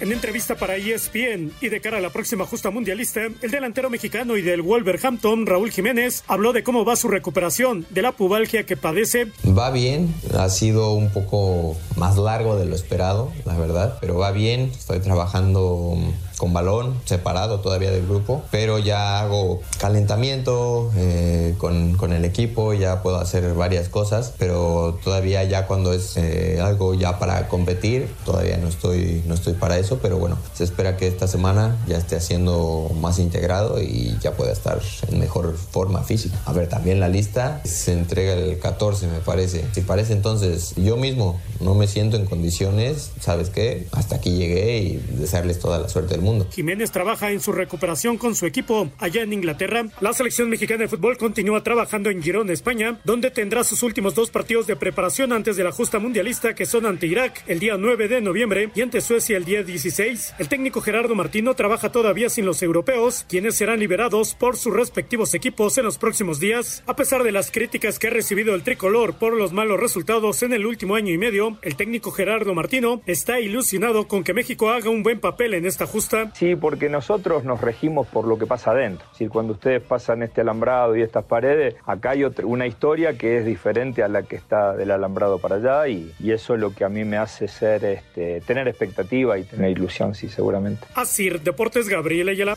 [0.00, 4.38] En entrevista para ESPN y de cara a la próxima justa mundialista, el delantero mexicano
[4.38, 8.78] y del Wolverhampton, Raúl Jiménez, habló de cómo va su recuperación de la pubalgia que
[8.78, 9.26] padece.
[9.46, 14.30] Va bien, ha sido un poco más largo de lo esperado, la verdad, pero va
[14.30, 14.72] bien.
[14.74, 15.98] Estoy trabajando
[16.40, 22.72] con balón, separado todavía del grupo, pero ya hago calentamiento eh, con, con el equipo,
[22.72, 28.08] ya puedo hacer varias cosas, pero todavía ya cuando es eh, algo ya para competir,
[28.24, 31.98] todavía no estoy, no estoy para eso, pero bueno, se espera que esta semana ya
[31.98, 36.38] esté haciendo más integrado y ya pueda estar en mejor forma física.
[36.46, 39.66] A ver, también la lista se entrega el 14, me parece.
[39.72, 43.86] Si parece entonces, yo mismo no me siento en condiciones, ¿sabes qué?
[43.92, 46.29] Hasta aquí llegué y desearles toda la suerte del mundo.
[46.50, 49.86] Jiménez trabaja en su recuperación con su equipo allá en Inglaterra.
[50.00, 54.30] La selección mexicana de fútbol continúa trabajando en Girón, España, donde tendrá sus últimos dos
[54.30, 58.08] partidos de preparación antes de la justa mundialista que son ante Irak el día 9
[58.08, 60.34] de noviembre y ante Suecia el día 16.
[60.38, 65.34] El técnico Gerardo Martino trabaja todavía sin los europeos, quienes serán liberados por sus respectivos
[65.34, 66.82] equipos en los próximos días.
[66.86, 70.52] A pesar de las críticas que ha recibido el tricolor por los malos resultados en
[70.52, 74.90] el último año y medio, el técnico Gerardo Martino está ilusionado con que México haga
[74.90, 76.19] un buen papel en esta justa.
[76.34, 79.04] Sí, porque nosotros nos regimos por lo que pasa adentro.
[79.06, 83.16] Es decir, cuando ustedes pasan este alambrado y estas paredes, acá hay otra, una historia
[83.16, 86.60] que es diferente a la que está del alambrado para allá y, y eso es
[86.60, 90.86] lo que a mí me hace ser, este, tener expectativa y tener ilusión, sí, seguramente.
[90.94, 92.56] Así, Deportes Gabriel Ayala.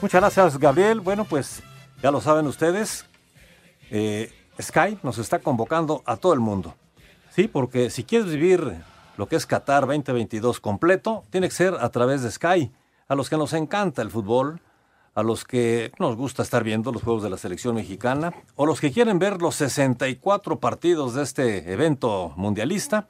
[0.00, 1.00] Muchas gracias, Gabriel.
[1.00, 1.62] Bueno, pues
[2.02, 3.04] ya lo saben ustedes,
[3.90, 6.74] eh, Sky nos está convocando a todo el mundo.
[7.30, 8.74] Sí, porque si quieres vivir
[9.18, 12.70] lo que es Qatar 2022 completo, tiene que ser a través de Sky.
[13.08, 14.62] A los que nos encanta el fútbol,
[15.12, 18.80] a los que nos gusta estar viendo los juegos de la selección mexicana, o los
[18.80, 23.08] que quieren ver los 64 partidos de este evento mundialista,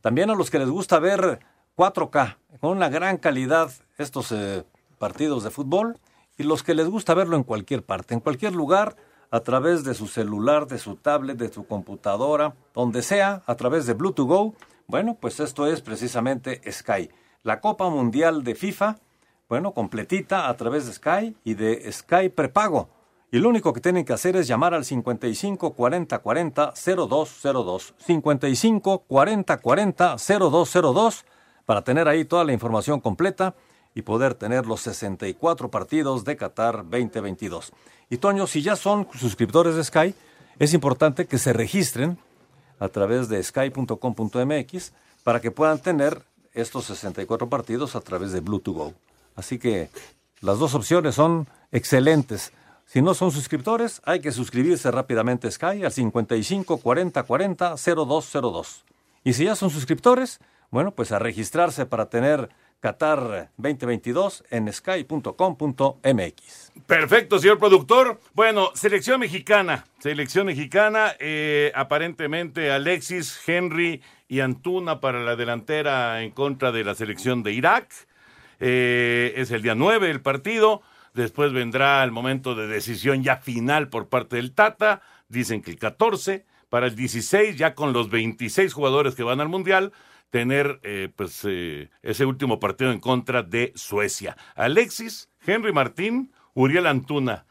[0.00, 1.40] también a los que les gusta ver
[1.76, 4.64] 4K, con una gran calidad estos eh,
[4.98, 5.98] partidos de fútbol,
[6.38, 8.96] y los que les gusta verlo en cualquier parte, en cualquier lugar,
[9.30, 13.84] a través de su celular, de su tablet, de su computadora, donde sea, a través
[13.84, 14.54] de Bluetooth Go.
[14.92, 17.08] Bueno, pues esto es precisamente Sky.
[17.44, 18.98] La Copa Mundial de FIFA,
[19.48, 22.90] bueno, completita a través de Sky y de Sky prepago.
[23.30, 27.94] Y lo único que tienen que hacer es llamar al 55 40 40 0202.
[27.96, 31.24] 55 40 40 0202
[31.64, 33.54] para tener ahí toda la información completa
[33.94, 37.72] y poder tener los 64 partidos de Qatar 2022.
[38.10, 40.14] Y Toño, si ya son suscriptores de Sky,
[40.58, 42.18] es importante que se registren
[42.82, 44.92] a través de sky.com.mx
[45.22, 46.20] para que puedan tener
[46.52, 48.94] estos 64 partidos a través de Bluetooth Go.
[49.36, 49.88] Así que
[50.40, 52.52] las dos opciones son excelentes.
[52.84, 58.84] Si no son suscriptores, hay que suscribirse rápidamente a Sky al 55 40 40 0202.
[59.22, 60.40] Y si ya son suscriptores,
[60.72, 62.48] bueno, pues a registrarse para tener
[62.82, 66.02] Qatar 2022 en sky.com.mx.
[66.84, 68.18] Perfecto, señor productor.
[68.34, 69.84] Bueno, selección mexicana.
[70.00, 76.96] Selección mexicana, eh, aparentemente Alexis, Henry y Antuna para la delantera en contra de la
[76.96, 77.88] selección de Irak.
[78.58, 80.82] Eh, es el día 9 el partido.
[81.14, 85.02] Después vendrá el momento de decisión ya final por parte del Tata.
[85.28, 86.44] Dicen que el 14.
[86.68, 89.92] Para el 16, ya con los 26 jugadores que van al Mundial,
[90.32, 94.34] tener eh, pues eh, ese último partido en contra de Suecia.
[94.54, 97.44] Alexis, Henry Martín, Uriel Antuna.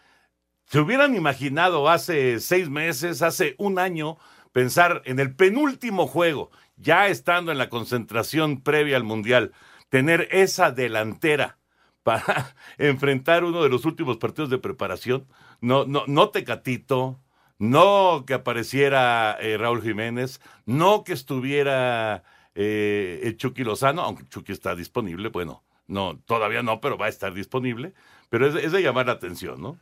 [0.66, 4.18] ¿Se hubieran imaginado hace seis meses, hace un año,
[4.52, 9.52] pensar en el penúltimo juego, ya estando en la concentración previa al Mundial,
[9.90, 11.60] tener esa delantera
[12.04, 15.28] para enfrentar uno de los últimos partidos de preparación?
[15.60, 17.20] No, no, no Tecatito,
[17.60, 22.24] no que apareciera eh, Raúl Jiménez, no que estuviera
[22.56, 27.34] eh, Chucky Lozano, aunque Chucky está disponible, bueno, no, todavía no, pero va a estar
[27.34, 27.94] disponible,
[28.30, 29.78] pero es, de llamar la atención, ¿no?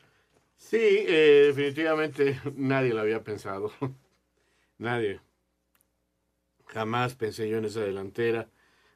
[0.55, 3.71] Sí, eh, definitivamente nadie lo había pensado,
[4.77, 5.21] nadie.
[6.65, 8.49] Jamás pensé yo en esa delantera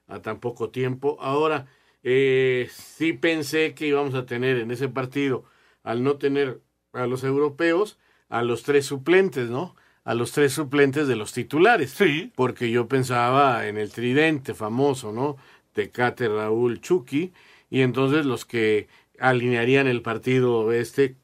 [0.08, 1.18] a tan poco tiempo.
[1.20, 1.68] Ahora,
[2.04, 5.46] eh, sí pensé que íbamos a tener en ese partido,
[5.84, 7.98] al no tener a los europeos,
[8.30, 9.76] a los tres suplentes, ¿no?
[10.04, 11.92] A los tres suplentes de los titulares.
[11.92, 12.32] Sí.
[12.36, 15.38] Porque yo pensaba en el tridente famoso, ¿no?
[15.74, 17.34] Tecate, Raúl, Chucky,
[17.70, 18.88] y entonces los que
[19.20, 21.16] alinearían el partido este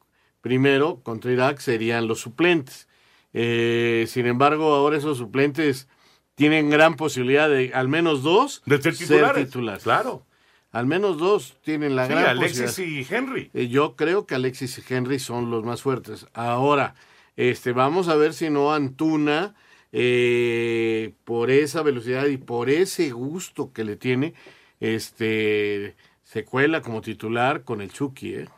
[0.41, 2.87] primero contra Irak serían los suplentes.
[3.33, 5.87] Eh, sin embargo, ahora esos suplentes
[6.35, 9.83] tienen gran posibilidad de al menos dos de ser titulares.
[9.83, 10.25] Claro.
[10.71, 13.49] Al menos dos tienen la gran Alexis y Henry.
[13.53, 16.27] Eh, yo creo que Alexis y Henry son los más fuertes.
[16.33, 16.95] Ahora,
[17.39, 19.55] este, vamos a ver si no Antuna,
[19.93, 24.33] eh, por esa velocidad y por ese gusto que le tiene,
[24.81, 28.49] este, se cuela como titular con el Chucky, ¿eh?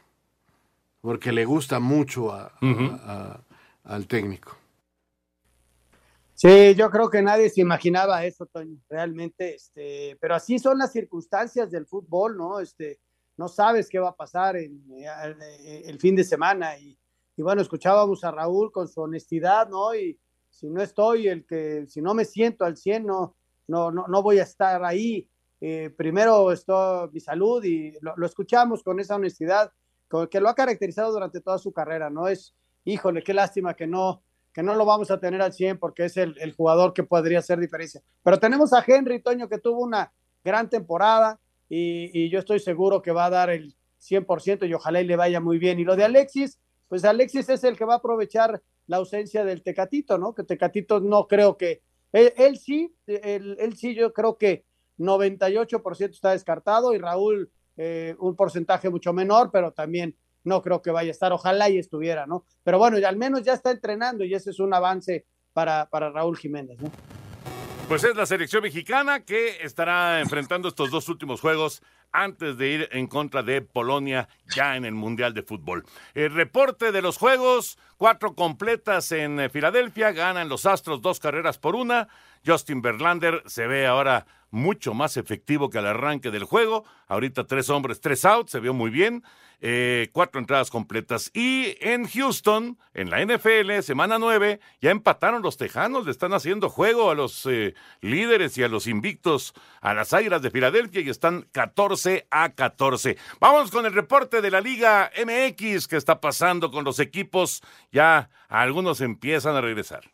[1.00, 2.34] porque le gusta mucho
[3.84, 4.58] al técnico.
[6.34, 10.92] Sí, yo creo que nadie se imaginaba eso, Toño, realmente, este, pero así son las
[10.92, 12.60] circunstancias del fútbol, ¿no?
[12.60, 12.98] Este,
[13.38, 16.98] no sabes qué va a pasar en, eh, el fin de semana y,
[17.42, 19.96] y bueno, escuchábamos a Raúl con su honestidad, ¿no?
[19.96, 20.16] Y
[20.52, 24.38] si no estoy, el que, si no me siento al 100, no, no, no, voy
[24.38, 25.28] a estar ahí.
[25.60, 29.72] Eh, primero esto, mi salud y lo, escuchamos con esa honestidad
[30.30, 32.28] que lo ha caracterizado durante toda su carrera, ¿no?
[32.28, 32.54] Es,
[32.86, 34.22] híjole, qué lástima que no,
[34.54, 37.40] que no lo vamos a tener al 100 porque es el, el jugador que podría
[37.40, 38.04] hacer diferencia.
[38.22, 43.02] Pero tenemos a Henry Toño que tuvo una gran temporada y, y yo estoy seguro
[43.02, 45.80] que va a dar el 100% y ojalá y le vaya muy bien.
[45.80, 46.60] Y lo de Alexis,
[46.92, 50.36] pues Alexis es el que va a aprovechar la ausencia del Tecatito, ¿no?
[50.36, 54.66] Que Tecatito no creo que, él, sí, él, sí, yo creo que
[55.00, 60.92] 98% está descartado y Raúl eh, un porcentaje mucho menor, pero también no creo que
[60.92, 62.44] vaya a estar, ojalá y estuviera, ¿no?
[62.62, 66.38] Pero bueno, al menos ya está entrenando y ese es un avance para, para Raúl
[66.38, 66.92] Jiménez, ¿no?
[67.88, 72.90] Pues es la selección mexicana que estará enfrentando estos dos últimos juegos antes de ir
[72.92, 75.86] en contra de Polonia ya en el Mundial de Fútbol.
[76.14, 81.58] El reporte de los juegos, cuatro completas en eh, Filadelfia, ganan los Astros dos carreras
[81.58, 82.08] por una.
[82.46, 86.86] Justin Verlander se ve ahora mucho más efectivo que al arranque del juego.
[87.08, 89.24] Ahorita tres hombres, tres outs, se vio muy bien.
[89.64, 91.30] Eh, cuatro entradas completas.
[91.36, 96.68] Y en Houston, en la NFL, semana nueve, ya empataron los Tejanos, le están haciendo
[96.68, 101.10] juego a los eh, líderes y a los invictos a las Águilas de Filadelfia y
[101.10, 103.18] están 14 a 14.
[103.40, 107.62] Vamos con el reporte de la Liga MX que está pasando con los equipos.
[107.92, 110.10] Ya algunos empiezan a regresar.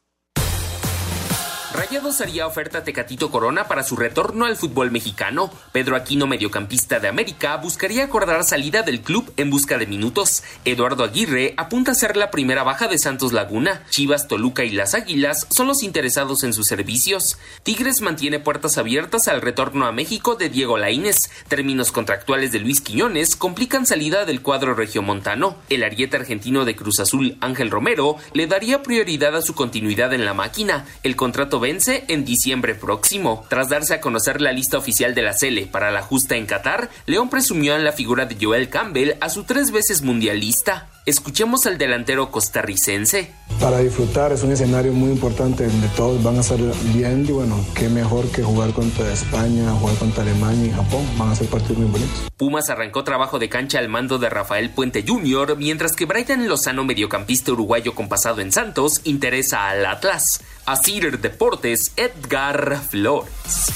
[1.73, 5.51] Rayados haría oferta Tecatito Corona para su retorno al fútbol mexicano.
[5.73, 10.43] Pedro Aquino, mediocampista de América, buscaría acordar salida del club en busca de minutos.
[10.63, 13.83] Eduardo Aguirre apunta a ser la primera baja de Santos Laguna.
[13.89, 17.37] Chivas, Toluca y las Águilas son los interesados en sus servicios.
[17.63, 21.29] Tigres mantiene puertas abiertas al retorno a México de Diego Laínez.
[21.49, 25.57] Términos contractuales de Luis Quiñones complican salida del cuadro regiomontano.
[25.69, 30.23] El ariete argentino de Cruz Azul, Ángel Romero, le daría prioridad a su continuidad en
[30.23, 30.85] la máquina.
[31.03, 33.45] El contrato vence en diciembre próximo.
[33.49, 36.89] Tras darse a conocer la lista oficial de la Cele para la justa en Qatar,
[37.05, 40.89] León presumió en la figura de Joel Campbell a su tres veces mundialista.
[41.07, 43.31] Escuchemos al delantero costarricense.
[43.61, 46.59] Para disfrutar es un escenario muy importante donde todos van a estar
[46.93, 51.29] bien y bueno, qué mejor que jugar contra España, jugar contra Alemania y Japón, van
[51.29, 52.29] a ser partidos muy bonitos.
[52.35, 56.83] Pumas arrancó trabajo de cancha al mando de Rafael Puente Jr., mientras que Brighton Lozano,
[56.83, 60.41] mediocampista uruguayo con pasado en Santos, interesa al Atlas.
[60.65, 63.71] A Cider Deportes, Edgar Flores.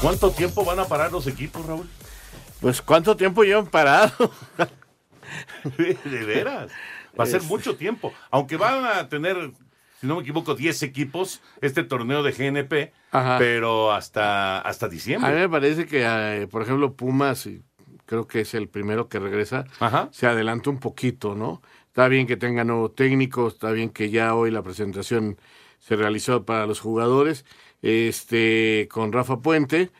[0.00, 1.90] ¿Cuánto tiempo van a parar los equipos, Raúl?
[2.60, 4.12] Pues cuánto tiempo llevan parado.
[5.78, 6.72] de veras.
[7.18, 8.12] Va a ser mucho tiempo.
[8.30, 9.50] Aunque van a tener,
[10.00, 13.38] si no me equivoco, 10 equipos este torneo de GNP, Ajá.
[13.38, 15.30] pero hasta, hasta diciembre.
[15.30, 17.48] A mí me parece que, eh, por ejemplo, Pumas,
[18.06, 19.66] creo que es el primero que regresa,
[20.10, 21.62] se adelanta un poquito, ¿no?
[21.88, 25.36] Está bien que tenga nuevo técnico, está bien que ya hoy la presentación
[25.80, 27.44] se realizó para los jugadores,
[27.82, 29.90] este, con Rafa Puente.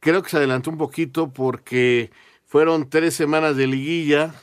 [0.00, 2.10] Creo que se adelantó un poquito porque
[2.44, 4.34] fueron tres semanas de liguilla,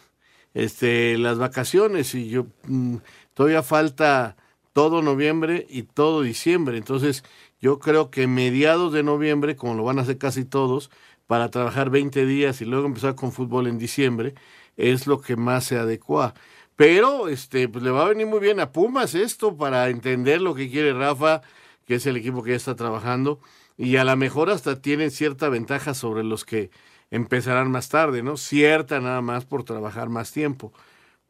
[0.53, 2.97] este, las vacaciones y yo mm,
[3.33, 4.35] todavía falta
[4.73, 6.77] todo noviembre y todo diciembre.
[6.77, 7.23] Entonces,
[7.61, 10.89] yo creo que mediados de noviembre, como lo van a hacer casi todos,
[11.27, 14.35] para trabajar 20 días y luego empezar con fútbol en diciembre,
[14.77, 16.33] es lo que más se adecua.
[16.75, 20.55] Pero este, pues le va a venir muy bien a Pumas esto para entender lo
[20.55, 21.41] que quiere Rafa,
[21.85, 23.39] que es el equipo que ya está trabajando,
[23.77, 26.71] y a lo mejor hasta tienen cierta ventaja sobre los que
[27.13, 28.37] empezarán más tarde, ¿no?
[28.37, 30.73] Cierta nada más por trabajar más tiempo.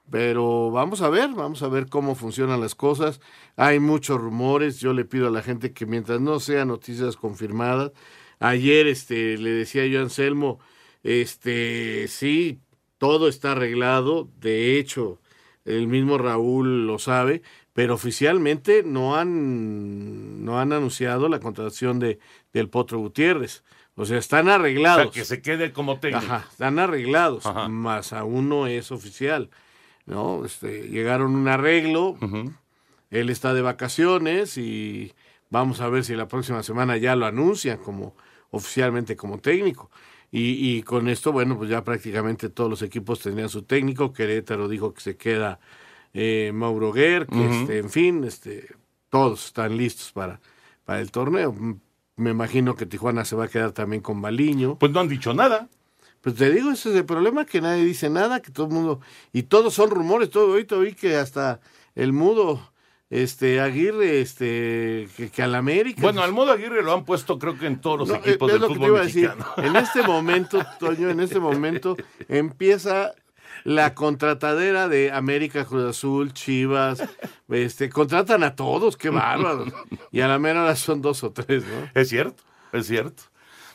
[0.10, 3.20] Pero vamos a ver, vamos a ver cómo funcionan las cosas.
[3.58, 7.92] Hay muchos rumores, yo le pido a la gente que mientras no sean noticias confirmadas,
[8.40, 10.60] ayer este le decía yo a Anselmo,
[11.04, 12.62] este sí,
[12.98, 15.20] todo está arreglado, de hecho,
[15.66, 17.42] el mismo Raúl lo sabe,
[17.74, 22.20] pero oficialmente no han no han anunciado la contratación de
[22.54, 23.64] del Potro Gutiérrez.
[23.96, 25.08] O sea, están arreglados.
[25.08, 26.26] O sea, que se quede como técnico.
[26.26, 29.50] Ajá, están arreglados, más aún no es oficial.
[30.06, 30.46] ¿no?
[30.46, 32.18] Este, llegaron a un arreglo,
[33.10, 35.14] él está de vacaciones y
[35.50, 38.16] vamos a ver si la próxima semana ya lo anuncian como
[38.52, 39.90] oficialmente como técnico.
[40.32, 44.14] Y, y con esto, bueno, pues ya prácticamente todos los equipos tendrían su técnico.
[44.14, 45.60] Querétaro dijo que se queda
[46.12, 48.76] eh, Mauro Guer, que este, en fin, este,
[49.10, 50.42] todos están listos para,
[50.86, 51.56] para el torneo.
[52.16, 54.78] Me imagino que Tijuana se va a quedar también con Baliño.
[54.78, 55.68] Pues no han dicho nada.
[56.22, 59.02] Pues te digo, ese es el problema, que nadie dice nada, que todo el mundo,
[59.34, 61.60] y todos son rumores, todo ahorita oí que hasta
[61.96, 62.72] el mudo,
[63.10, 66.02] este, Aguirre, este, que, que al América.
[66.02, 68.54] Bueno, al modo Aguirre lo han puesto creo que en todos los No, equipos es
[68.54, 69.30] del lo que te iba a decir.
[69.36, 69.52] mexicano.
[69.58, 71.98] En este momento, Toño, en este momento
[72.30, 73.14] empieza
[73.64, 77.04] la contratadera de América, Cruz Azul, Chivas,
[77.50, 79.74] este, contratan a todos, qué bárbaros.
[80.12, 81.90] Y a la mera son dos o tres, ¿no?
[81.94, 83.24] Es cierto, es cierto.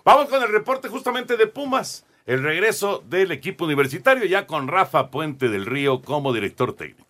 [0.04, 2.04] Vamos con el reporte justamente de Pumas.
[2.26, 7.07] El regreso del equipo universitario ya con Rafa Puente del Río como director técnico.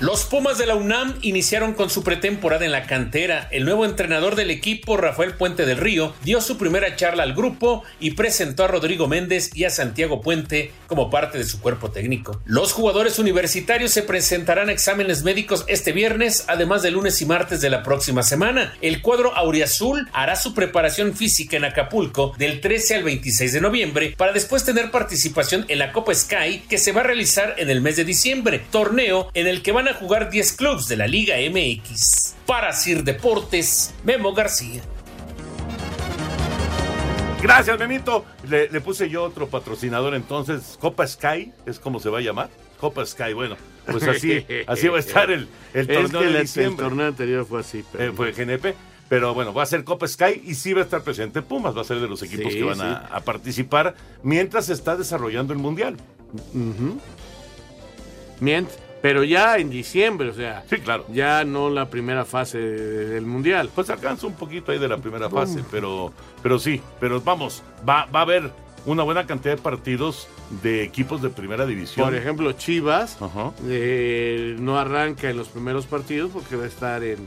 [0.00, 3.48] Los Pumas de la UNAM iniciaron con su pretemporada en la cantera.
[3.50, 7.82] El nuevo entrenador del equipo, Rafael Puente del Río, dio su primera charla al grupo
[7.98, 12.40] y presentó a Rodrigo Méndez y a Santiago Puente como parte de su cuerpo técnico.
[12.44, 17.60] Los jugadores universitarios se presentarán a exámenes médicos este viernes, además de lunes y martes
[17.60, 18.74] de la próxima semana.
[18.80, 24.14] El cuadro auriazul hará su preparación física en Acapulco del 13 al 26 de noviembre
[24.16, 27.80] para después tener participación en la Copa Sky que se va a realizar en el
[27.80, 31.06] mes de diciembre, torneo en el que van van a jugar 10 clubes de la
[31.06, 32.34] Liga MX.
[32.46, 34.82] Para Sir Deportes, Memo García.
[37.42, 38.24] Gracias, Memito.
[38.48, 40.76] Le, le, puse yo otro patrocinador entonces.
[40.80, 42.50] Copa Sky, es como se va a llamar.
[42.80, 46.36] Copa Sky, bueno, pues así, así va a estar el, el torneo es que de
[46.36, 46.84] el, diciembre.
[46.84, 47.84] el torneo anterior fue así.
[47.92, 48.04] Pero...
[48.04, 48.74] Eh, fue GNP.
[49.08, 51.80] Pero bueno, va a ser Copa Sky y sí va a estar presente Pumas, va
[51.80, 52.82] a ser de los equipos Sí, que van sí.
[52.82, 55.96] a, a participar mientras se está desarrollando el Mundial.
[56.52, 57.00] Ujú.
[58.40, 58.68] Mient,
[59.00, 60.64] pero ya en diciembre, o sea.
[60.68, 61.04] Sí, claro.
[61.12, 63.70] Ya no la primera fase del Mundial.
[63.74, 68.06] Pues alcanza un poquito ahí de la primera fase, pero, pero sí, pero vamos, va,
[68.06, 68.50] va a haber
[68.86, 70.28] una buena cantidad de partidos
[70.62, 72.06] de equipos de primera división.
[72.06, 73.18] Por ejemplo, Chivas
[73.66, 77.18] eh, no arranca en los primeros partidos porque va a estar en,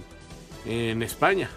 [0.65, 1.49] en España.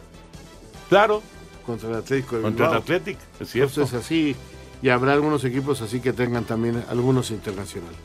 [0.89, 1.23] Claro.
[1.65, 2.75] Contra el Atlético de Contra el.
[2.75, 3.81] Athletic, es cierto.
[3.81, 4.37] Entonces así,
[4.83, 7.97] y habrá algunos equipos así que tengan también algunos internacionales.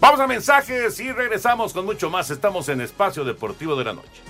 [0.00, 2.30] Vamos a mensajes y regresamos con mucho más.
[2.30, 4.22] Estamos en Espacio Deportivo de la Noche.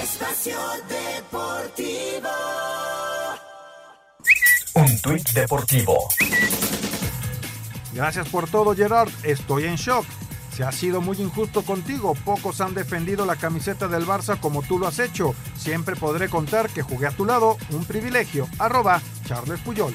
[0.00, 2.28] Espacio Deportivo.
[4.74, 6.08] Un tuit deportivo.
[7.92, 9.10] Gracias por todo, Gerard.
[9.22, 10.06] Estoy en shock.
[10.54, 12.14] Se ha sido muy injusto contigo.
[12.24, 15.34] Pocos han defendido la camiseta del Barça como tú lo has hecho.
[15.56, 17.58] Siempre podré contar que jugué a tu lado.
[17.70, 18.48] Un privilegio.
[18.58, 19.94] Arroba Charles Puyol.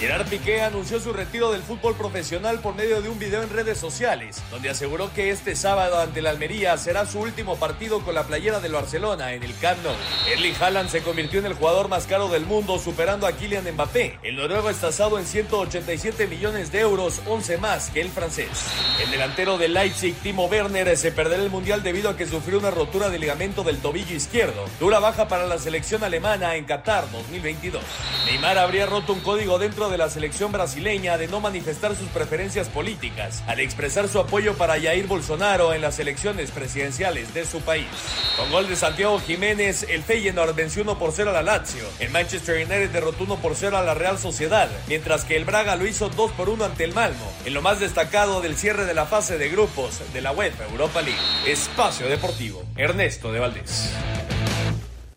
[0.00, 3.76] Gerard Piqué anunció su retiro del fútbol profesional por medio de un video en redes
[3.76, 8.24] sociales, donde aseguró que este sábado ante la Almería será su último partido con la
[8.24, 9.92] playera del Barcelona en el Camp Nou.
[10.32, 14.20] Erling Haaland se convirtió en el jugador más caro del mundo, superando a Kylian Mbappé.
[14.22, 18.48] El noruego está tasado en 187 millones de euros, 11 más que el francés.
[19.04, 22.70] El delantero del Leipzig, Timo Werner, se perderá el mundial debido a que sufrió una
[22.70, 24.64] rotura de ligamento del tobillo izquierdo.
[24.80, 27.82] Dura baja para la selección alemana en Qatar 2022.
[28.24, 32.68] Neymar habría roto un código dentro de la selección brasileña de no manifestar sus preferencias
[32.68, 37.86] políticas al expresar su apoyo para Jair Bolsonaro en las elecciones presidenciales de su país.
[38.36, 41.84] Con gol de Santiago Jiménez, el Feyenoord venció 1 por 0 a la Lazio.
[41.98, 45.76] El Manchester United derrotó 1 por 0 a la Real Sociedad, mientras que el Braga
[45.76, 48.94] lo hizo 2 por 1 ante el Malmo, en lo más destacado del cierre de
[48.94, 51.20] la fase de grupos de la UEFA Europa League.
[51.46, 53.92] Espacio Deportivo, Ernesto de Valdés.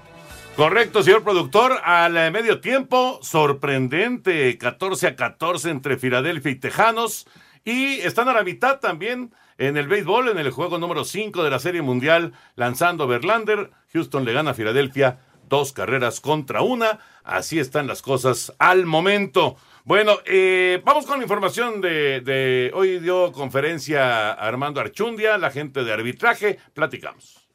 [0.55, 1.73] Correcto, señor productor.
[1.83, 7.27] Al medio tiempo, sorprendente, 14 a 14 entre Filadelfia y Tejanos.
[7.65, 9.33] Y están a la mitad también
[9.67, 13.71] en el béisbol, en el juego número 5 de la Serie Mundial, lanzando Verlander.
[13.93, 16.99] Houston le gana a Filadelfia dos carreras contra una.
[17.23, 19.55] Así están las cosas al momento.
[19.85, 25.83] Bueno, eh, vamos con la información de, de hoy dio conferencia Armando Archundia, la gente
[25.83, 26.59] de arbitraje.
[26.73, 27.47] Platicamos.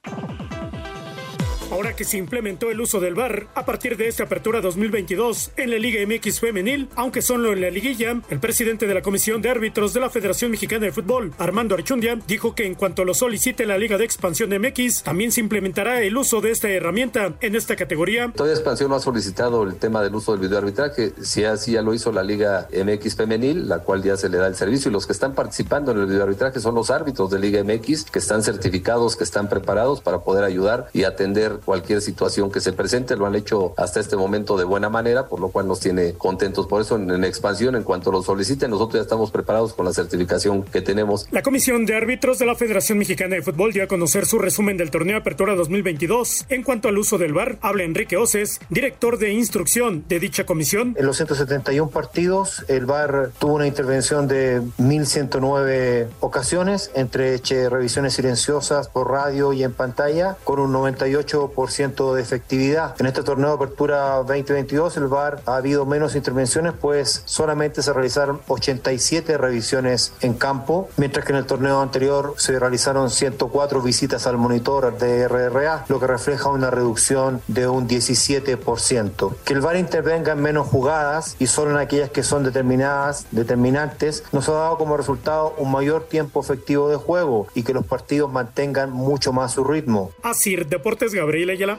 [1.71, 5.71] Ahora que se implementó el uso del VAR a partir de esta apertura 2022 en
[5.71, 9.51] la Liga MX femenil, aunque solo en la liguilla, el presidente de la Comisión de
[9.51, 13.67] Árbitros de la Federación Mexicana de Fútbol, Armando Archundia, dijo que en cuanto lo solicite
[13.67, 17.77] la Liga de Expansión MX, también se implementará el uso de esta herramienta en esta
[17.77, 18.33] categoría.
[18.35, 21.13] Todavía Expansión no ha solicitado el tema del uso del videoarbitraje.
[21.21, 24.47] Si así ya lo hizo la Liga MX Femenil, la cual ya se le da
[24.47, 24.89] el servicio.
[24.89, 28.21] Y los que están participando en el videoarbitraje son los árbitros de Liga MX, que
[28.21, 33.17] están certificados, que están preparados para poder ayudar y atender cualquier situación que se presente.
[33.17, 36.67] Lo han hecho hasta este momento de buena manera, por lo cual nos tiene contentos.
[36.67, 39.93] Por eso en, en Expansión, en cuanto lo soliciten, nosotros ya estamos preparados con la
[39.93, 41.27] certificación que tenemos.
[41.31, 44.77] La Comisión de Árbitros de la Federación Mexicana de Fútbol dio a conocer su resumen
[44.77, 46.47] del torneo Apertura 2022.
[46.49, 50.95] En cuanto al uso del VAR, habla Enrique Oces, director de instrucción de dicha comisión.
[50.99, 57.39] En los 171 partidos, el VAR tuvo una intervención de 1.109 ocasiones, entre
[57.69, 61.48] revisiones silenciosas por radio y en pantalla, con un 98%
[62.15, 62.95] de efectividad.
[62.99, 67.93] En este torneo de apertura 2022 el VAR ha habido menos intervenciones, pues solamente se
[67.93, 74.27] realizaron 87 revisiones en campo, mientras que en el torneo anterior se realizaron 104 visitas
[74.27, 79.35] al monitor de RRA, lo que refleja una reducción de un 17%.
[79.45, 84.25] Que el VAR intervenga en menos jugadas y solo en aquellas que son determinadas, determinantes,
[84.33, 88.33] nos ha dado como resultado un mayor tiempo efectivo de juego y que los partidos
[88.33, 90.13] mantengan mucho más su ritmo.
[90.23, 91.79] Así, Deportes Gabriel Ayala.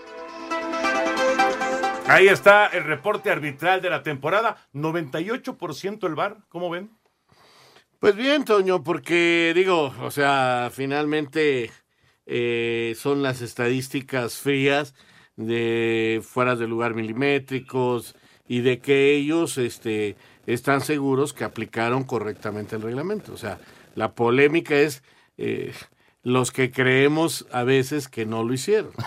[2.07, 4.57] Ahí está el reporte arbitral de la temporada.
[4.73, 6.89] 98% el VAR, ¿cómo ven?
[7.99, 11.71] Pues bien, Toño, porque digo, o sea, finalmente
[12.25, 14.95] eh, son las estadísticas frías
[15.35, 18.15] de fueras de lugar milimétricos
[18.47, 20.15] y de que ellos este,
[20.47, 23.33] están seguros que aplicaron correctamente el reglamento.
[23.33, 23.59] O sea,
[23.95, 25.03] la polémica es
[25.37, 25.73] eh,
[26.23, 28.91] los que creemos a veces que no lo hicieron.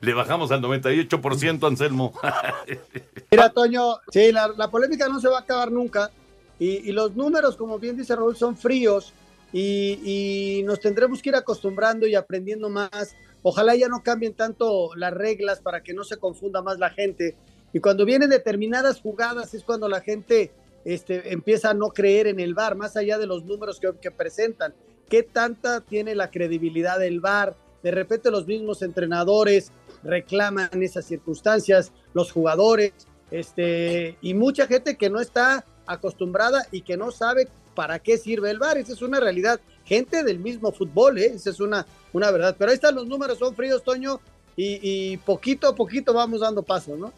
[0.00, 2.12] Le bajamos al 98%, Anselmo.
[3.30, 6.10] Mira, Toño, sí, la, la, polémica no se va a acabar nunca.
[6.58, 9.12] Y, y los números, como bien dice Raúl, son fríos.
[9.52, 13.16] Y, y, nos tendremos que ir acostumbrando y aprendiendo más.
[13.42, 17.36] Ojalá ya no cambien tanto las reglas para que no se confunda más la gente.
[17.72, 20.52] Y cuando vienen determinadas jugadas es cuando la gente
[20.84, 24.10] este, empieza a no creer en el VAR, más allá de los números que, que
[24.10, 24.74] presentan.
[25.10, 27.56] ¿Qué tanta tiene la credibilidad del VAR?
[27.82, 29.72] De repente los mismos entrenadores
[30.04, 32.92] reclaman esas circunstancias, los jugadores,
[33.32, 38.52] este, y mucha gente que no está acostumbrada y que no sabe para qué sirve
[38.52, 38.78] el VAR.
[38.78, 39.60] Esa es una realidad.
[39.84, 41.32] Gente del mismo fútbol, ¿eh?
[41.34, 42.54] esa es una, una verdad.
[42.56, 44.20] Pero ahí están los números, son fríos, Toño,
[44.56, 47.12] y, poquito a poquito vamos dando pasos, ¿no?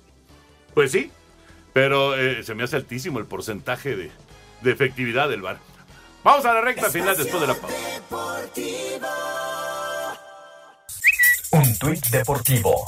[0.73, 1.11] Pues sí,
[1.75, 4.11] pero eh, se me hace altísimo el porcentaje de,
[4.63, 5.59] de efectividad del VAR.
[6.25, 7.77] Vamos a la recta final después de la pausa.
[11.51, 12.85] Un tuit deportivo.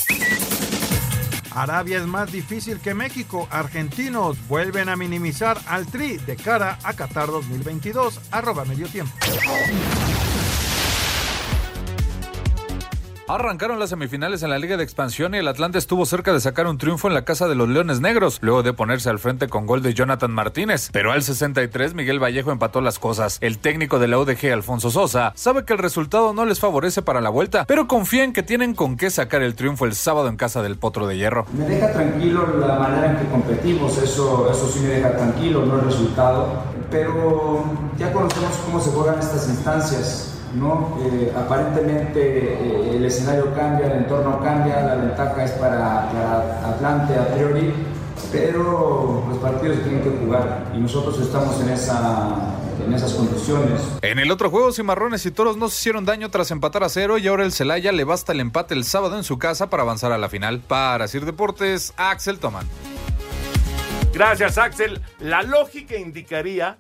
[1.54, 3.46] Arabia es más difícil que México.
[3.50, 8.20] Argentinos vuelven a minimizar al Tri de cara a Qatar 2022.
[8.30, 9.12] Arroba medio tiempo.
[13.26, 16.66] Arrancaron las semifinales en la Liga de Expansión y el Atlante estuvo cerca de sacar
[16.66, 19.64] un triunfo en la casa de los Leones Negros, luego de ponerse al frente con
[19.64, 20.90] gol de Jonathan Martínez.
[20.92, 23.38] Pero al 63 Miguel Vallejo empató las cosas.
[23.40, 27.22] El técnico de la UDG, Alfonso Sosa, sabe que el resultado no les favorece para
[27.22, 30.36] la vuelta, pero confía en que tienen con qué sacar el triunfo el sábado en
[30.36, 31.46] casa del Potro de Hierro.
[31.56, 35.78] Me deja tranquilo la manera en que competimos, eso, eso sí me deja tranquilo, no
[35.78, 37.64] el resultado, pero
[37.96, 40.98] ya conocemos cómo se juegan estas instancias ¿no?
[41.00, 47.16] Eh, aparentemente eh, el escenario cambia, el entorno cambia, la ventaja es para, para, Atlante
[47.16, 47.72] a priori,
[48.32, 53.80] pero los partidos tienen que jugar y nosotros estamos en esa en esas condiciones.
[54.02, 57.18] En el otro juego, Cimarrones y Toros no se hicieron daño tras empatar a cero
[57.18, 60.12] y ahora el Celaya le basta el empate el sábado en su casa para avanzar
[60.12, 60.60] a la final.
[60.60, 62.66] Para Sir Deportes, Axel Toman.
[64.12, 65.00] Gracias, Axel.
[65.18, 66.78] La lógica indicaría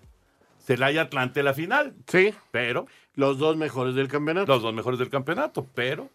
[0.64, 1.94] Celaya Atlante la final.
[2.06, 2.34] Sí.
[2.50, 4.52] Pero los dos mejores del campeonato.
[4.52, 6.08] Los dos mejores del campeonato, pero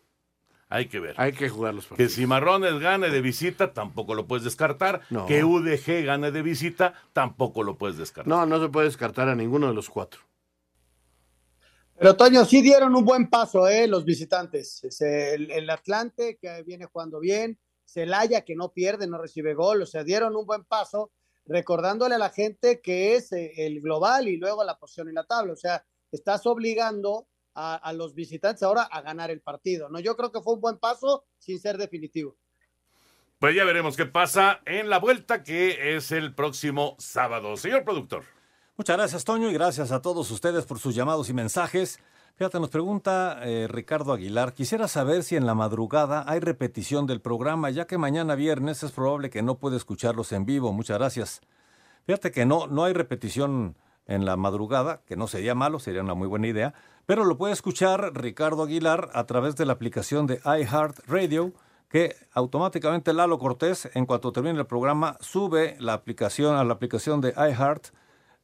[0.70, 1.16] hay que ver.
[1.18, 2.12] Hay que jugar los partidos.
[2.12, 5.02] Que Cimarrones gane de visita, tampoco lo puedes descartar.
[5.10, 5.26] No.
[5.26, 8.28] Que UDG gane de visita, tampoco lo puedes descartar.
[8.28, 10.22] No, no se puede descartar a ninguno de los cuatro.
[11.98, 13.88] Pero Toño, sí dieron un buen paso, ¿eh?
[13.88, 14.82] Los visitantes.
[15.02, 17.60] El, el Atlante, que viene jugando bien.
[17.84, 19.82] Celaya, que no pierde, no recibe gol.
[19.82, 21.12] O sea, dieron un buen paso,
[21.50, 25.26] recordándole a la gente que es eh, el global y luego la posición en la
[25.26, 25.54] tabla.
[25.54, 29.90] O sea, estás obligando a, a, los visitantes ahora a ganar el partido.
[29.90, 30.00] ¿no?
[30.00, 32.38] Yo creo que fue un buen paso sin ser definitivo.
[33.40, 37.58] Pues ya veremos qué pasa en la vuelta que es el próximo sábado.
[37.58, 38.24] Señor productor.
[38.78, 42.00] Muchas gracias, Toño, y gracias a todos ustedes por sus llamados y mensajes.
[42.40, 47.20] Fíjate, nos pregunta eh, Ricardo Aguilar, quisiera saber si en la madrugada hay repetición del
[47.20, 50.72] programa, ya que mañana viernes es probable que no pueda escucharlos en vivo.
[50.72, 51.42] Muchas gracias.
[52.06, 53.76] Fíjate que no, no hay repetición
[54.06, 56.74] en la madrugada, que no sería malo, sería una muy buena idea,
[57.06, 61.52] pero lo puede escuchar Ricardo Aguilar a través de la aplicación de iHeartRadio,
[61.90, 67.20] que automáticamente Lalo Cortés, en cuanto termine el programa, sube la aplicación a la aplicación
[67.20, 67.88] de iHeart,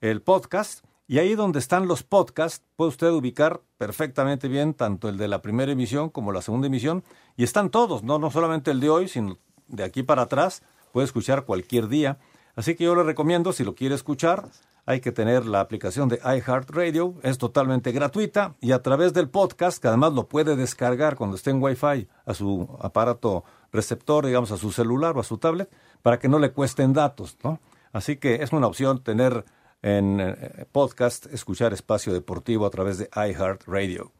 [0.01, 5.17] el podcast, y ahí donde están los podcasts, puede usted ubicar perfectamente bien tanto el
[5.17, 7.03] de la primera emisión como la segunda emisión,
[7.37, 9.37] y están todos, no, no solamente el de hoy, sino
[9.67, 12.17] de aquí para atrás, puede escuchar cualquier día.
[12.55, 14.49] Así que yo le recomiendo, si lo quiere escuchar,
[14.85, 19.81] hay que tener la aplicación de iHeartRadio, es totalmente gratuita y a través del podcast,
[19.81, 24.57] que además lo puede descargar cuando esté en Wi-Fi a su aparato receptor, digamos a
[24.57, 25.69] su celular o a su tablet,
[26.01, 27.59] para que no le cuesten datos, ¿no?
[27.93, 29.45] Así que es una opción tener
[29.85, 34.11] en eh, podcast, escuchar espacio deportivo a través de iHeartRadio.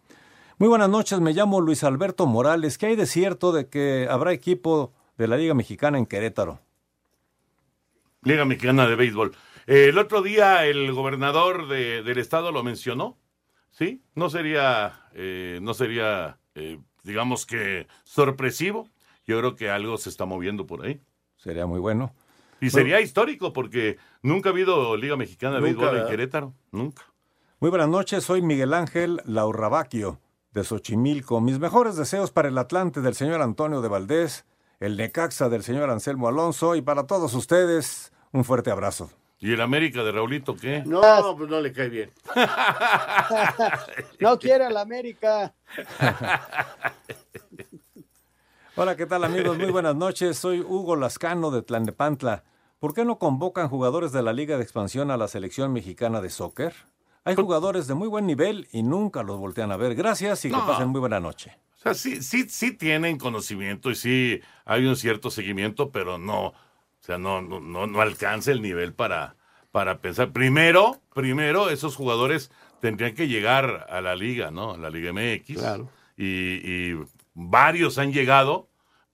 [0.59, 2.77] Muy buenas noches, me llamo Luis Alberto Morales.
[2.77, 6.59] ¿Qué hay de cierto de que habrá equipo de la Liga Mexicana en Querétaro?
[8.21, 9.35] Liga Mexicana de Béisbol.
[9.65, 13.17] Eh, el otro día el gobernador de- del estado lo mencionó,
[13.71, 14.03] ¿sí?
[14.13, 18.87] No sería, eh, no sería, eh, digamos que sorpresivo.
[19.25, 21.01] Yo creo que algo se está moviendo por ahí.
[21.37, 22.13] Sería muy bueno.
[22.61, 26.07] Y sería histórico porque nunca ha habido Liga Mexicana de Nunca, Béisbol en.
[26.07, 26.53] Querétaro.
[26.71, 27.03] Nunca.
[27.59, 30.19] Muy buenas noches, soy Miguel Ángel Laurrabaquio
[30.51, 31.41] de Xochimilco.
[31.41, 34.45] Mis mejores deseos para el Atlante del señor Antonio de Valdés,
[34.79, 39.09] el Necaxa del señor Anselmo Alonso y para todos ustedes un fuerte abrazo.
[39.39, 40.81] ¿Y el América de Raulito qué?
[40.85, 41.01] No,
[41.37, 42.11] pues no le cae bien.
[44.19, 45.53] No quiere a la América.
[48.75, 49.57] Hola, ¿qué tal amigos?
[49.57, 50.37] Muy buenas noches.
[50.37, 52.43] Soy Hugo Lascano de Tlanepantla.
[52.79, 56.29] ¿Por qué no convocan jugadores de la Liga de Expansión a la selección mexicana de
[56.29, 56.73] soccer?
[57.23, 59.95] Hay jugadores de muy buen nivel y nunca los voltean a ver.
[59.95, 60.67] Gracias y que No.
[60.67, 61.57] pasen muy buena noche.
[61.75, 66.47] O sea, sí, sí, sí tienen conocimiento y sí hay un cierto seguimiento, pero no,
[66.47, 66.53] o
[66.99, 69.35] sea, no, no, no, no alcanza el nivel para,
[69.71, 70.31] para pensar.
[70.31, 72.51] Primero, primero, esos jugadores
[72.81, 74.71] tendrían que llegar a la liga, ¿no?
[74.73, 75.57] A la Liga MX.
[75.59, 75.89] Claro.
[76.17, 76.99] Y, y
[77.33, 78.67] varios han llegado,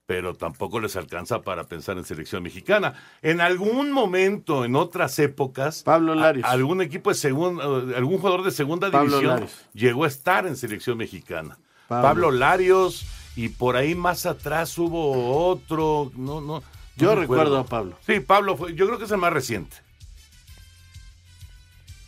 [0.06, 2.94] pero tampoco les alcanza para pensar en selección mexicana.
[3.22, 6.44] En algún momento, en otras épocas, Pablo Laris.
[6.44, 9.66] a- algún equipo de segunda, algún jugador de segunda Pablo división Laris.
[9.74, 11.58] llegó a estar en selección mexicana.
[11.88, 12.08] Pablo.
[12.08, 16.60] Pablo, Larios y por ahí más atrás hubo otro, no, no.
[16.60, 16.64] no
[16.98, 17.22] Yo recuerdo.
[17.44, 17.98] recuerdo a Pablo.
[18.06, 19.78] Sí, Pablo fue, yo creo que es el más reciente.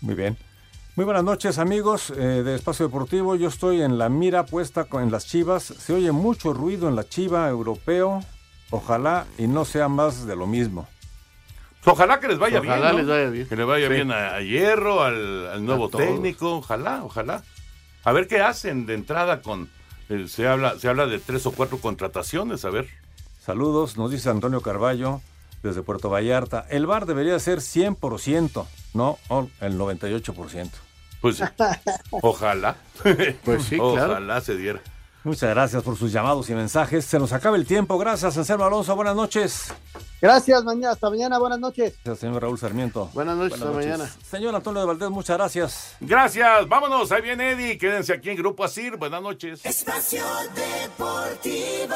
[0.01, 0.37] Muy bien.
[0.95, 3.35] Muy buenas noches amigos eh, de Espacio Deportivo.
[3.35, 5.63] Yo estoy en la mira puesta con, en las chivas.
[5.63, 8.23] Se oye mucho ruido en la chiva europeo.
[8.69, 10.87] Ojalá y no sea más de lo mismo.
[11.85, 12.91] Ojalá que les vaya Ojalá bien.
[12.91, 12.97] ¿no?
[12.99, 13.47] les vaya bien.
[13.47, 13.93] Que le vaya Sí.
[13.93, 16.57] bien a, a Hierro, al, al nuevo técnico.
[16.57, 17.43] Ojalá, ojalá.
[18.03, 19.69] A ver qué hacen de entrada con.
[20.09, 22.87] eh, se, habla, se habla de tres o cuatro contrataciones, a ver.
[23.43, 25.21] Saludos, nos dice Antonio Carballo
[25.63, 26.65] desde Puerto Vallarta.
[26.69, 30.69] El bar debería ser 100%, no oh, el 98%.
[31.21, 31.41] Pues
[32.11, 32.75] ojalá.
[33.43, 34.13] Pues sí, claro.
[34.13, 34.81] Ojalá se diera.
[35.23, 37.05] Muchas gracias por sus llamados y mensajes.
[37.05, 37.97] Se nos acaba el tiempo.
[37.97, 38.93] Gracias, Anselmo Alonso.
[38.93, 39.73] Buenas noches.
[40.21, 40.91] Gracias, mañana.
[40.91, 41.39] Hasta mañana.
[41.39, 41.93] Buenas noches.
[42.03, 43.09] Gracias, señor Raúl Sarmiento.
[43.13, 44.09] Buenas noches, hasta mañana.
[44.29, 45.95] Señor Antonio de Valdés, muchas gracias.
[46.01, 49.65] Gracias, vámonos, ahí viene Eddie, quédense aquí en Grupo Asir, buenas noches.
[49.65, 50.23] Espacio
[50.55, 51.95] Deportivo.